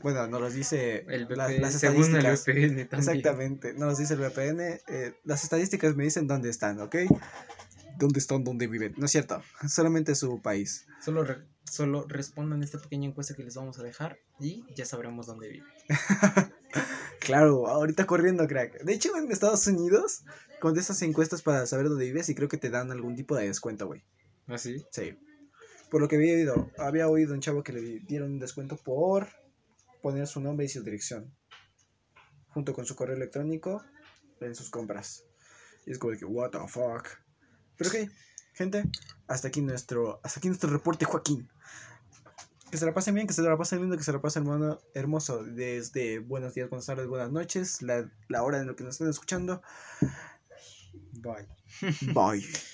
[0.00, 2.46] Bueno, nos los dice El la- VPN, las según el estadísticas.
[2.46, 3.00] VPN también.
[3.16, 4.80] Exactamente, nos los dice el VPN.
[4.86, 6.94] eh, las estadísticas me dicen dónde están, ¿ok?
[7.98, 8.44] ¿Dónde están?
[8.44, 8.94] ¿Dónde viven?
[8.96, 10.86] No es cierto, solamente su país.
[11.04, 15.26] Solo, re- solo respondan esta pequeña encuesta que les vamos a dejar y ya sabremos
[15.26, 15.66] dónde vive.
[17.20, 18.82] Claro, ahorita corriendo, crack.
[18.82, 20.24] De hecho, en Estados Unidos,
[20.62, 23.48] con esas encuestas para saber dónde vives y creo que te dan algún tipo de
[23.48, 24.04] descuento, güey.
[24.46, 24.80] ¿Ah, sí?
[24.92, 25.18] Sí.
[25.90, 29.26] Por lo que había oído, había oído un chavo que le dieron un descuento por
[30.02, 31.34] poner su nombre y su dirección.
[32.50, 33.82] Junto con su correo electrónico
[34.40, 35.24] en sus compras.
[35.84, 37.08] Y es como de que, what the fuck.
[37.76, 38.08] Pero ok,
[38.54, 38.84] gente,
[39.26, 41.50] hasta aquí nuestro, hasta aquí nuestro reporte, Joaquín.
[42.70, 44.78] Que se la pasen bien, que se la pasen lindo, que se la pasen hermano,
[44.94, 45.42] hermoso.
[45.42, 49.08] Desde buenos días, buenas tardes, buenas noches, la, la hora en la que nos estén
[49.08, 49.60] escuchando.
[51.12, 51.46] Bye.
[52.02, 52.42] Bye.